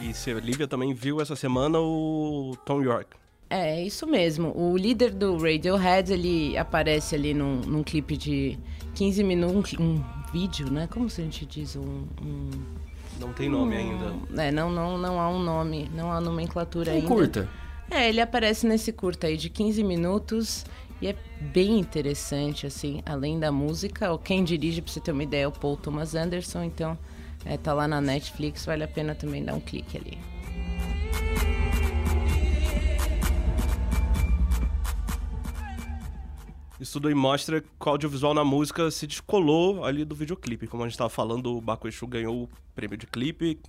E 0.00 0.14
se 0.14 0.32
Lívia 0.34 0.66
também 0.66 0.94
viu 0.94 1.20
essa 1.20 1.36
semana 1.36 1.78
o 1.78 2.56
Tom 2.64 2.82
York. 2.82 3.16
É, 3.50 3.82
isso 3.82 4.06
mesmo. 4.06 4.52
O 4.56 4.76
líder 4.76 5.10
do 5.10 5.36
Radiohead, 5.36 6.12
ele 6.12 6.56
aparece 6.56 7.14
ali 7.14 7.34
num, 7.34 7.56
num 7.60 7.82
clipe 7.82 8.16
de 8.16 8.58
15 8.94 9.22
minutos, 9.24 9.74
um, 9.78 9.96
um 9.96 10.04
vídeo, 10.32 10.70
né? 10.70 10.88
Como 10.90 11.10
se 11.10 11.20
a 11.20 11.24
gente 11.24 11.44
diz? 11.44 11.76
Um, 11.76 12.06
um- 12.22 12.50
Não 13.18 13.32
tem 13.32 13.48
nome 13.48 13.76
ainda. 13.76 14.14
É, 14.40 14.50
não, 14.52 14.70
não, 14.70 14.96
não 14.96 15.20
há 15.20 15.28
um 15.28 15.42
nome, 15.42 15.90
não 15.94 16.10
há 16.12 16.20
nomenclatura 16.20 16.92
Um 16.92 16.94
ainda. 16.94 17.08
curta. 17.08 17.48
É, 17.90 18.08
ele 18.08 18.20
aparece 18.20 18.66
nesse 18.68 18.92
curta 18.92 19.26
aí 19.26 19.36
de 19.36 19.50
15 19.50 19.82
minutos 19.82 20.64
e 21.00 21.08
é 21.08 21.16
bem 21.40 21.78
interessante, 21.78 22.66
assim, 22.66 23.02
além 23.06 23.38
da 23.38 23.50
música. 23.50 24.16
Quem 24.18 24.44
dirige, 24.44 24.82
pra 24.82 24.92
você 24.92 25.00
ter 25.00 25.12
uma 25.12 25.22
ideia, 25.22 25.44
é 25.44 25.48
o 25.48 25.52
Paul 25.52 25.76
Thomas 25.76 26.14
Anderson, 26.14 26.64
então 26.64 26.98
é, 27.44 27.56
tá 27.56 27.72
lá 27.72 27.88
na 27.88 28.00
Netflix, 28.00 28.66
vale 28.66 28.84
a 28.84 28.88
pena 28.88 29.14
também 29.14 29.44
dar 29.44 29.54
um 29.54 29.60
clique 29.60 29.96
ali. 29.96 30.18
Isso 36.78 36.94
tudo 36.94 37.08
aí 37.08 37.14
mostra 37.14 37.60
que 37.60 37.68
o 37.78 37.88
audiovisual 37.90 38.32
na 38.32 38.42
música 38.42 38.90
se 38.90 39.06
descolou 39.06 39.84
ali 39.84 40.02
do 40.02 40.14
videoclipe. 40.14 40.66
Como 40.66 40.82
a 40.82 40.88
gente 40.88 40.96
tava 40.96 41.10
falando, 41.10 41.54
o 41.54 41.60
Baco 41.60 41.86
Exu 41.86 42.06
ganhou 42.06 42.44
o 42.44 42.48
prêmio 42.74 42.96
de 42.96 43.06
clipe, 43.06 43.60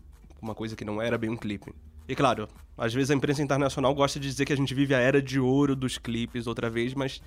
uma 0.42 0.56
coisa 0.56 0.78
que 0.78 0.86
não 0.86 1.02
era 1.02 1.18
bem 1.18 1.30
um 1.30 1.36
clipe. 1.36 1.74
E 2.08 2.16
claro, 2.16 2.48
às 2.78 2.94
vezes 2.94 3.12
a 3.12 3.16
imprensa 3.16 3.42
internacional 3.42 3.94
gosta 3.94 4.20
de 4.20 4.28
dizer 4.28 4.46
que 4.46 4.54
a 4.54 4.58
gente 4.58 4.74
vive 4.74 4.94
a 4.94 5.00
era 5.00 5.22
de 5.22 5.40
ouro 5.40 5.76
dos 5.76 5.98
clipes 5.98 6.48
outra 6.48 6.70
vez, 6.70 6.94
mas 6.94 7.22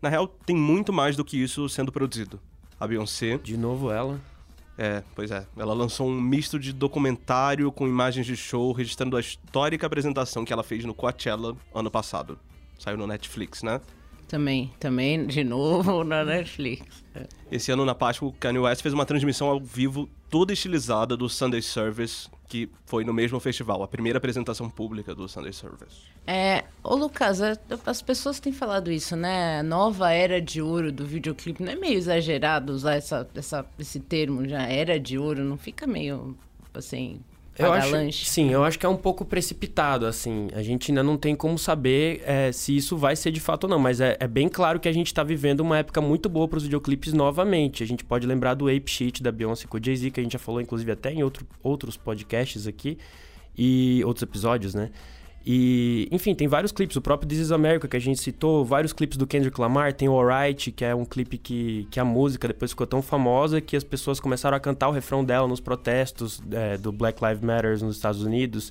na 0.00 0.08
real 0.08 0.28
tem 0.28 0.54
muito 0.56 0.92
mais 0.92 1.16
do 1.16 1.24
que 1.24 1.36
isso 1.42 1.68
sendo 1.68 1.90
produzido. 1.90 2.38
A 2.78 2.86
Beyoncé, 2.86 3.38
De 3.38 3.56
novo 3.56 3.90
ela. 3.90 4.20
é, 4.76 5.02
pois 5.14 5.30
é, 5.32 5.44
ela 5.56 5.74
lançou 5.74 6.08
um 6.08 6.20
misto 6.20 6.58
de 6.58 6.72
documentário 6.72 7.72
com 7.72 7.88
imagens 7.88 8.24
de 8.26 8.36
show, 8.36 8.70
registrando 8.72 9.16
a 9.16 9.20
histórica 9.20 9.86
apresentação 9.86 10.44
que 10.44 10.52
ela 10.52 10.62
fez 10.62 10.84
no 10.84 10.94
Coachella 10.94 11.56
ano 11.74 11.90
passado. 11.90 12.38
Saiu 12.78 12.96
no 12.96 13.06
Netflix, 13.06 13.64
né? 13.64 13.80
Também, 14.28 14.70
também, 14.78 15.26
de 15.26 15.42
novo, 15.42 16.04
na 16.04 16.22
Netflix. 16.24 17.02
Esse 17.50 17.72
ano 17.72 17.84
na 17.84 17.94
Páscoa, 17.94 18.28
o 18.28 18.32
Kanye 18.32 18.58
West 18.60 18.82
fez 18.82 18.94
uma 18.94 19.06
transmissão 19.06 19.48
ao 19.48 19.58
vivo 19.58 20.08
toda 20.30 20.52
estilizada 20.52 21.16
do 21.16 21.28
Sunday 21.28 21.62
Service, 21.62 22.28
que 22.48 22.68
foi 22.86 23.04
no 23.04 23.12
mesmo 23.12 23.38
festival, 23.38 23.82
a 23.82 23.88
primeira 23.88 24.16
apresentação 24.18 24.70
pública 24.70 25.14
do 25.14 25.28
Sunday 25.28 25.52
Service. 25.52 25.96
É, 26.26 26.64
ô 26.82 26.94
Lucas, 26.94 27.42
a- 27.42 27.58
as 27.86 28.00
pessoas 28.02 28.40
têm 28.40 28.52
falado 28.52 28.90
isso, 28.90 29.14
né? 29.14 29.62
Nova 29.62 30.10
era 30.10 30.40
de 30.40 30.62
ouro 30.62 30.90
do 30.90 31.04
videoclipe. 31.06 31.62
Não 31.62 31.72
é 31.72 31.76
meio 31.76 31.96
exagerado 31.98 32.72
usar 32.72 32.94
essa, 32.94 33.28
essa, 33.34 33.66
esse 33.78 34.00
termo 34.00 34.48
já, 34.48 34.62
era 34.62 34.98
de 34.98 35.18
ouro? 35.18 35.44
Não 35.44 35.58
fica 35.58 35.86
meio, 35.86 36.36
assim... 36.74 37.20
Eu 37.58 37.72
acho, 37.72 37.90
lanche. 37.90 38.24
sim, 38.24 38.50
eu 38.50 38.62
acho 38.62 38.78
que 38.78 38.86
é 38.86 38.88
um 38.88 38.96
pouco 38.96 39.24
precipitado, 39.24 40.06
assim. 40.06 40.48
A 40.54 40.62
gente 40.62 40.90
ainda 40.90 41.02
não 41.02 41.16
tem 41.16 41.34
como 41.34 41.58
saber 41.58 42.22
é, 42.24 42.52
se 42.52 42.76
isso 42.76 42.96
vai 42.96 43.16
ser 43.16 43.32
de 43.32 43.40
fato 43.40 43.64
ou 43.64 43.70
não, 43.70 43.78
mas 43.78 44.00
é, 44.00 44.16
é 44.20 44.28
bem 44.28 44.48
claro 44.48 44.78
que 44.78 44.88
a 44.88 44.92
gente 44.92 45.12
tá 45.12 45.24
vivendo 45.24 45.60
uma 45.60 45.78
época 45.78 46.00
muito 46.00 46.28
boa 46.28 46.46
para 46.46 46.58
os 46.58 46.62
videoclipes 46.62 47.12
novamente. 47.12 47.82
A 47.82 47.86
gente 47.86 48.04
pode 48.04 48.26
lembrar 48.26 48.54
do 48.54 48.68
Ape 48.68 48.90
Sheet 48.90 49.22
da 49.22 49.32
Beyoncé 49.32 49.66
com 49.66 49.76
o 49.76 49.84
Jay-Z, 49.84 50.10
que 50.10 50.20
a 50.20 50.22
gente 50.22 50.32
já 50.32 50.38
falou, 50.38 50.60
inclusive, 50.60 50.92
até 50.92 51.12
em 51.12 51.22
outro, 51.22 51.46
outros 51.62 51.96
podcasts 51.96 52.66
aqui, 52.66 52.96
e 53.56 54.02
outros 54.04 54.22
episódios, 54.22 54.74
né? 54.74 54.90
E, 55.50 56.06
enfim, 56.12 56.34
tem 56.34 56.46
vários 56.46 56.70
clipes. 56.70 56.94
O 56.98 57.00
próprio 57.00 57.26
This 57.26 57.38
is 57.38 57.52
America, 57.52 57.88
que 57.88 57.96
a 57.96 58.00
gente 58.00 58.20
citou, 58.20 58.66
vários 58.66 58.92
clipes 58.92 59.16
do 59.16 59.26
Kendrick 59.26 59.58
Lamar. 59.58 59.94
Tem 59.94 60.06
o 60.06 60.12
Alright, 60.12 60.70
que 60.70 60.84
é 60.84 60.94
um 60.94 61.06
clipe 61.06 61.38
que, 61.38 61.88
que 61.90 61.98
a 61.98 62.04
música 62.04 62.46
depois 62.46 62.72
ficou 62.72 62.86
tão 62.86 63.00
famosa 63.00 63.58
que 63.58 63.74
as 63.74 63.82
pessoas 63.82 64.20
começaram 64.20 64.54
a 64.58 64.60
cantar 64.60 64.90
o 64.90 64.92
refrão 64.92 65.24
dela 65.24 65.48
nos 65.48 65.58
protestos 65.58 66.42
é, 66.52 66.76
do 66.76 66.92
Black 66.92 67.24
Lives 67.24 67.40
Matter 67.40 67.82
nos 67.82 67.96
Estados 67.96 68.22
Unidos. 68.22 68.70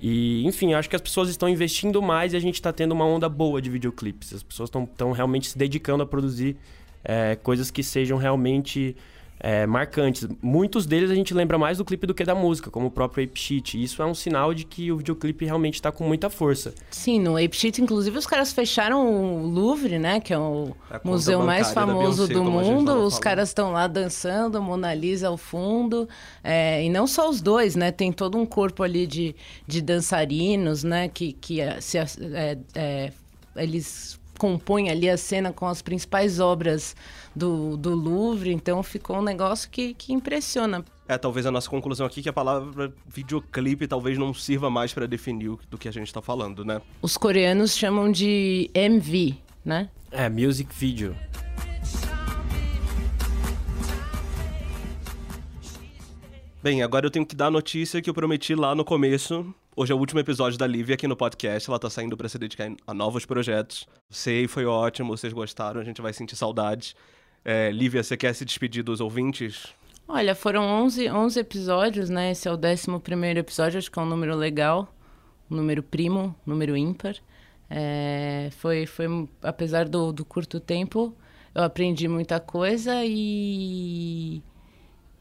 E, 0.00 0.46
enfim, 0.46 0.74
acho 0.74 0.88
que 0.88 0.94
as 0.94 1.02
pessoas 1.02 1.28
estão 1.28 1.48
investindo 1.48 2.00
mais 2.00 2.34
e 2.34 2.36
a 2.36 2.40
gente 2.40 2.54
está 2.54 2.72
tendo 2.72 2.92
uma 2.92 3.04
onda 3.04 3.28
boa 3.28 3.60
de 3.60 3.68
videoclipes. 3.68 4.32
As 4.32 4.44
pessoas 4.44 4.70
estão 4.70 5.10
realmente 5.10 5.48
se 5.48 5.58
dedicando 5.58 6.04
a 6.04 6.06
produzir 6.06 6.56
é, 7.02 7.34
coisas 7.34 7.68
que 7.68 7.82
sejam 7.82 8.16
realmente 8.16 8.94
é, 9.42 9.66
marcantes. 9.66 10.28
Muitos 10.40 10.86
deles 10.86 11.10
a 11.10 11.14
gente 11.16 11.34
lembra 11.34 11.58
mais 11.58 11.78
do 11.78 11.84
clipe 11.84 12.06
do 12.06 12.14
que 12.14 12.22
da 12.22 12.34
música, 12.34 12.70
como 12.70 12.86
o 12.86 12.90
próprio 12.90 13.24
Ape 13.24 13.38
Sheet. 13.38 13.82
Isso 13.82 14.00
é 14.00 14.06
um 14.06 14.14
sinal 14.14 14.54
de 14.54 14.64
que 14.64 14.92
o 14.92 14.98
videoclipe 14.98 15.44
realmente 15.44 15.74
está 15.74 15.90
com 15.90 16.04
muita 16.04 16.30
força. 16.30 16.72
Sim, 16.92 17.18
no 17.18 17.36
Ape 17.36 17.56
Sheet, 17.56 17.82
inclusive, 17.82 18.16
os 18.16 18.26
caras 18.26 18.52
fecharam 18.52 19.04
o 19.04 19.44
Louvre, 19.44 19.98
né? 19.98 20.20
Que 20.20 20.32
é 20.32 20.38
o 20.38 20.76
É 20.88 21.00
museu 21.02 21.42
mais 21.42 21.72
famoso 21.72 22.28
Beyoncé, 22.28 22.34
do 22.34 22.44
mundo. 22.44 22.92
Os 23.04 23.18
caras 23.18 23.48
estão 23.48 23.72
lá 23.72 23.88
dançando, 23.88 24.62
Mona 24.62 24.94
Lisa 24.94 25.26
ao 25.26 25.36
fundo. 25.36 26.08
É, 26.44 26.84
e 26.84 26.88
não 26.88 27.08
só 27.08 27.28
os 27.28 27.40
dois, 27.40 27.74
né? 27.74 27.90
Tem 27.90 28.12
todo 28.12 28.38
um 28.38 28.46
corpo 28.46 28.84
ali 28.84 29.08
de, 29.08 29.34
de 29.66 29.82
dançarinos, 29.82 30.84
né? 30.84 31.08
Que, 31.08 31.32
que 31.32 31.60
é, 31.60 31.80
se, 31.80 31.98
é, 31.98 32.58
é, 32.76 33.12
eles 33.56 34.21
compõem 34.42 34.90
ali 34.90 35.08
a 35.08 35.16
cena 35.16 35.52
com 35.52 35.68
as 35.68 35.80
principais 35.80 36.40
obras 36.40 36.96
do, 37.34 37.76
do 37.76 37.94
Louvre. 37.94 38.52
Então 38.52 38.82
ficou 38.82 39.18
um 39.18 39.22
negócio 39.22 39.70
que, 39.70 39.94
que 39.94 40.12
impressiona. 40.12 40.84
É, 41.06 41.16
talvez 41.16 41.46
a 41.46 41.50
nossa 41.52 41.70
conclusão 41.70 42.04
aqui 42.04 42.20
que 42.20 42.28
a 42.28 42.32
palavra 42.32 42.92
videoclipe 43.06 43.86
talvez 43.86 44.18
não 44.18 44.34
sirva 44.34 44.68
mais 44.68 44.92
pra 44.92 45.06
definir 45.06 45.50
o 45.50 45.60
do 45.70 45.78
que 45.78 45.86
a 45.86 45.92
gente 45.92 46.12
tá 46.12 46.20
falando, 46.20 46.64
né? 46.64 46.82
Os 47.00 47.16
coreanos 47.16 47.76
chamam 47.76 48.10
de 48.10 48.68
MV, 48.74 49.36
né? 49.64 49.88
É, 50.10 50.28
music 50.28 50.74
video. 50.74 51.14
Bem, 56.60 56.82
agora 56.82 57.06
eu 57.06 57.10
tenho 57.12 57.24
que 57.24 57.36
dar 57.36 57.46
a 57.46 57.50
notícia 57.52 58.02
que 58.02 58.10
eu 58.10 58.14
prometi 58.14 58.56
lá 58.56 58.74
no 58.74 58.84
começo. 58.84 59.54
Hoje 59.74 59.90
é 59.90 59.94
o 59.94 59.98
último 59.98 60.20
episódio 60.20 60.58
da 60.58 60.66
Lívia 60.66 60.96
aqui 60.96 61.08
no 61.08 61.16
podcast. 61.16 61.70
Ela 61.70 61.78
tá 61.78 61.88
saindo 61.88 62.14
pra 62.14 62.28
se 62.28 62.38
dedicar 62.38 62.70
a 62.86 62.92
novos 62.92 63.24
projetos. 63.24 63.88
Sei, 64.10 64.46
foi 64.46 64.66
ótimo, 64.66 65.16
vocês 65.16 65.32
gostaram, 65.32 65.80
a 65.80 65.84
gente 65.84 66.02
vai 66.02 66.12
sentir 66.12 66.36
saudade. 66.36 66.94
É, 67.42 67.70
Lívia, 67.70 68.02
você 68.02 68.14
quer 68.14 68.34
se 68.34 68.44
despedir 68.44 68.84
dos 68.84 69.00
ouvintes? 69.00 69.68
Olha, 70.06 70.34
foram 70.34 70.62
11, 70.84 71.10
11 71.10 71.40
episódios, 71.40 72.10
né? 72.10 72.32
Esse 72.32 72.48
é 72.48 72.52
o 72.52 72.54
11 72.62 73.00
primeiro 73.02 73.40
episódio, 73.40 73.78
acho 73.78 73.90
que 73.90 73.98
é 73.98 74.02
um 74.02 74.06
número 74.06 74.36
legal. 74.36 74.94
Um 75.50 75.56
número 75.56 75.82
primo, 75.82 76.34
número 76.44 76.76
ímpar. 76.76 77.16
É, 77.70 78.50
foi, 78.58 78.84
foi, 78.84 79.26
apesar 79.42 79.88
do, 79.88 80.12
do 80.12 80.22
curto 80.22 80.60
tempo, 80.60 81.16
eu 81.54 81.62
aprendi 81.62 82.06
muita 82.08 82.38
coisa 82.38 83.02
e... 83.06 84.42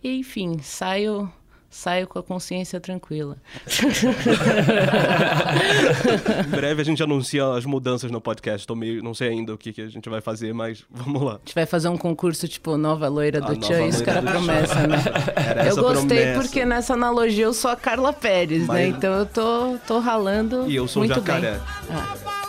e, 0.04 0.20
enfim, 0.20 0.60
saio, 0.60 1.32
saio 1.72 2.06
com 2.06 2.20
a 2.20 2.24
consciência 2.24 2.80
tranquila. 2.80 3.38
Em 6.46 6.50
breve 6.50 6.82
a 6.82 6.86
gente 6.86 7.02
anuncia 7.02 7.46
as 7.54 7.66
mudanças 7.66 8.12
no 8.12 8.20
podcast. 8.22 8.68
Tô 8.68 8.76
meio, 8.76 9.02
não 9.02 9.14
sei 9.14 9.30
ainda 9.30 9.54
o 9.54 9.58
que, 9.58 9.72
que 9.74 9.82
a 9.82 9.88
gente 9.88 10.08
vai 10.10 10.22
fazer, 10.22 10.54
mas 10.54 10.84
vamos 10.92 11.22
lá. 11.22 11.34
A 11.36 11.40
gente 11.46 11.56
vai 11.56 11.66
fazer 11.66 11.88
um 11.88 11.98
concurso 11.98 12.48
tipo 12.48 12.78
Nova 12.78 13.08
Loira 13.08 13.40
do 13.42 13.56
Tchan, 13.58 13.88
isso 13.88 14.04
que 14.04 14.10
era 14.10 14.22
promessa, 14.22 14.88
né? 14.88 14.98
Era 15.36 15.68
eu 15.70 15.76
gostei 15.78 16.18
promessa. 16.18 16.42
porque 16.42 16.66
nessa 16.66 16.94
analogia 16.94 17.46
eu 17.46 17.54
sou 17.54 17.72
a 17.72 17.76
Carla 17.76 18.12
Pérez, 18.14 18.62
né? 18.62 18.66
Mas- 18.68 18.96
Então 18.96 19.14
eu 19.14 19.26
tô, 19.26 19.78
tô 19.88 20.00
ralando 20.00 20.70
E 20.70 20.76
eu 20.76 20.88
sou 20.88 21.02
muito 21.04 21.16
jacaré. 21.16 21.52
bem. 21.54 21.62
Ah. 21.90 22.41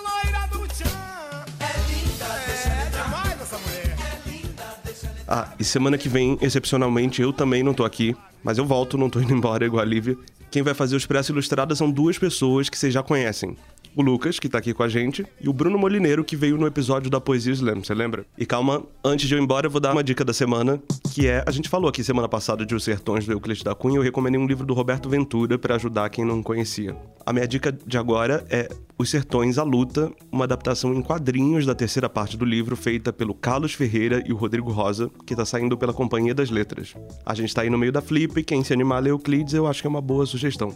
Ah, 5.34 5.48
e 5.58 5.64
semana 5.64 5.96
que 5.96 6.10
vem, 6.10 6.36
excepcionalmente, 6.42 7.22
eu 7.22 7.32
também 7.32 7.62
não 7.62 7.72
tô 7.72 7.86
aqui, 7.86 8.14
mas 8.44 8.58
eu 8.58 8.66
volto, 8.66 8.98
não 8.98 9.08
tô 9.08 9.18
indo 9.18 9.32
embora 9.32 9.64
igual 9.64 9.80
a 9.80 9.86
Lívia. 9.86 10.14
Quem 10.50 10.62
vai 10.62 10.74
fazer 10.74 10.94
o 10.94 10.98
Expresso 10.98 11.32
Ilustrada 11.32 11.74
são 11.74 11.90
duas 11.90 12.18
pessoas 12.18 12.68
que 12.68 12.76
vocês 12.76 12.92
já 12.92 13.02
conhecem. 13.02 13.56
O 13.96 14.02
Lucas, 14.02 14.38
que 14.38 14.46
tá 14.46 14.58
aqui 14.58 14.74
com 14.74 14.82
a 14.82 14.90
gente, 14.90 15.24
e 15.40 15.48
o 15.48 15.52
Bruno 15.54 15.78
Molineiro, 15.78 16.22
que 16.22 16.36
veio 16.36 16.58
no 16.58 16.66
episódio 16.66 17.10
da 17.10 17.18
Poesia 17.18 17.54
Slam, 17.54 17.82
você 17.82 17.94
lembra? 17.94 18.26
E 18.36 18.44
calma, 18.44 18.82
antes 19.02 19.26
de 19.26 19.34
eu 19.34 19.38
ir 19.38 19.42
embora, 19.42 19.66
eu 19.66 19.70
vou 19.70 19.80
dar 19.80 19.92
uma 19.92 20.04
dica 20.04 20.22
da 20.22 20.34
semana, 20.34 20.78
que 21.14 21.26
é, 21.26 21.42
a 21.46 21.50
gente 21.50 21.66
falou 21.66 21.88
aqui 21.88 22.04
semana 22.04 22.28
passada 22.28 22.66
de 22.66 22.74
Os 22.74 22.84
Sertões 22.84 23.24
do 23.24 23.32
Euclides 23.32 23.62
da 23.62 23.74
Cunha, 23.74 23.96
eu 23.96 24.02
recomendei 24.02 24.38
um 24.38 24.46
livro 24.46 24.66
do 24.66 24.74
Roberto 24.74 25.08
Ventura 25.08 25.58
pra 25.58 25.76
ajudar 25.76 26.10
quem 26.10 26.26
não 26.26 26.42
conhecia. 26.42 26.94
A 27.24 27.32
minha 27.32 27.46
dica 27.46 27.70
de 27.70 27.96
agora 27.96 28.44
é 28.50 28.68
Os 28.98 29.08
Sertões 29.10 29.56
à 29.56 29.62
Luta, 29.62 30.10
uma 30.30 30.44
adaptação 30.44 30.92
em 30.92 31.00
quadrinhos 31.00 31.64
da 31.64 31.74
terceira 31.74 32.08
parte 32.08 32.36
do 32.36 32.44
livro, 32.44 32.74
feita 32.74 33.12
pelo 33.12 33.32
Carlos 33.32 33.74
Ferreira 33.74 34.22
e 34.26 34.32
o 34.32 34.36
Rodrigo 34.36 34.72
Rosa, 34.72 35.08
que 35.24 35.36
tá 35.36 35.44
saindo 35.44 35.78
pela 35.78 35.92
Companhia 35.92 36.34
das 36.34 36.50
Letras. 36.50 36.94
A 37.24 37.34
gente 37.34 37.54
tá 37.54 37.62
aí 37.62 37.70
no 37.70 37.78
meio 37.78 37.92
da 37.92 38.00
Flip, 38.00 38.42
quem 38.42 38.64
se 38.64 38.72
animar 38.72 38.96
a 38.96 39.00
ler 39.00 39.10
Euclides, 39.10 39.54
eu 39.54 39.66
acho 39.68 39.80
que 39.80 39.86
é 39.86 39.90
uma 39.90 40.00
boa 40.00 40.26
sugestão. 40.26 40.74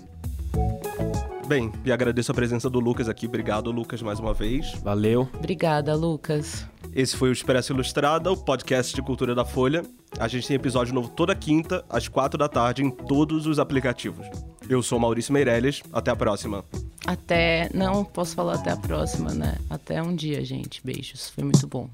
Bem, 1.47 1.71
e 1.85 1.93
agradeço 1.93 2.33
a 2.33 2.35
presença 2.35 2.69
do 2.69 2.81
Lucas 2.81 3.09
aqui. 3.09 3.27
Obrigado, 3.27 3.71
Lucas, 3.71 4.03
mais 4.03 4.19
uma 4.19 4.35
vez. 4.35 4.73
Valeu. 4.83 5.29
Obrigada, 5.35 5.95
Lucas. 5.95 6.67
Esse 6.93 7.17
foi 7.17 7.29
o 7.29 7.33
Expresso 7.33 7.73
Ilustrada, 7.73 8.33
o 8.33 8.37
podcast 8.37 8.95
de 8.95 9.01
cultura 9.01 9.35
da 9.35 9.45
Folha. 9.45 9.85
A 10.19 10.27
gente 10.27 10.49
tem 10.49 10.57
episódio 10.57 10.93
novo 10.93 11.09
toda 11.09 11.35
quinta, 11.37 11.85
às 11.89 12.09
quatro 12.09 12.37
da 12.37 12.49
tarde, 12.49 12.83
em 12.83 12.91
todos 12.91 13.47
os 13.47 13.61
aplicativos. 13.61 14.27
Eu 14.69 14.83
sou 14.83 14.99
Maurício 14.99 15.33
Meirelles. 15.33 15.83
Até 15.93 16.11
a 16.11 16.17
próxima. 16.17 16.65
Até. 17.07 17.71
Não 17.73 18.05
posso 18.05 18.35
falar 18.35 18.55
até 18.55 18.73
a 18.73 18.77
próxima, 18.77 19.33
né? 19.33 19.57
Até 19.71 20.03
um 20.03 20.17
dia, 20.17 20.45
gente. 20.45 20.81
Beijos. 20.85 21.31
Foi 21.31 21.45
muito 21.45 21.67
bom. 21.69 21.89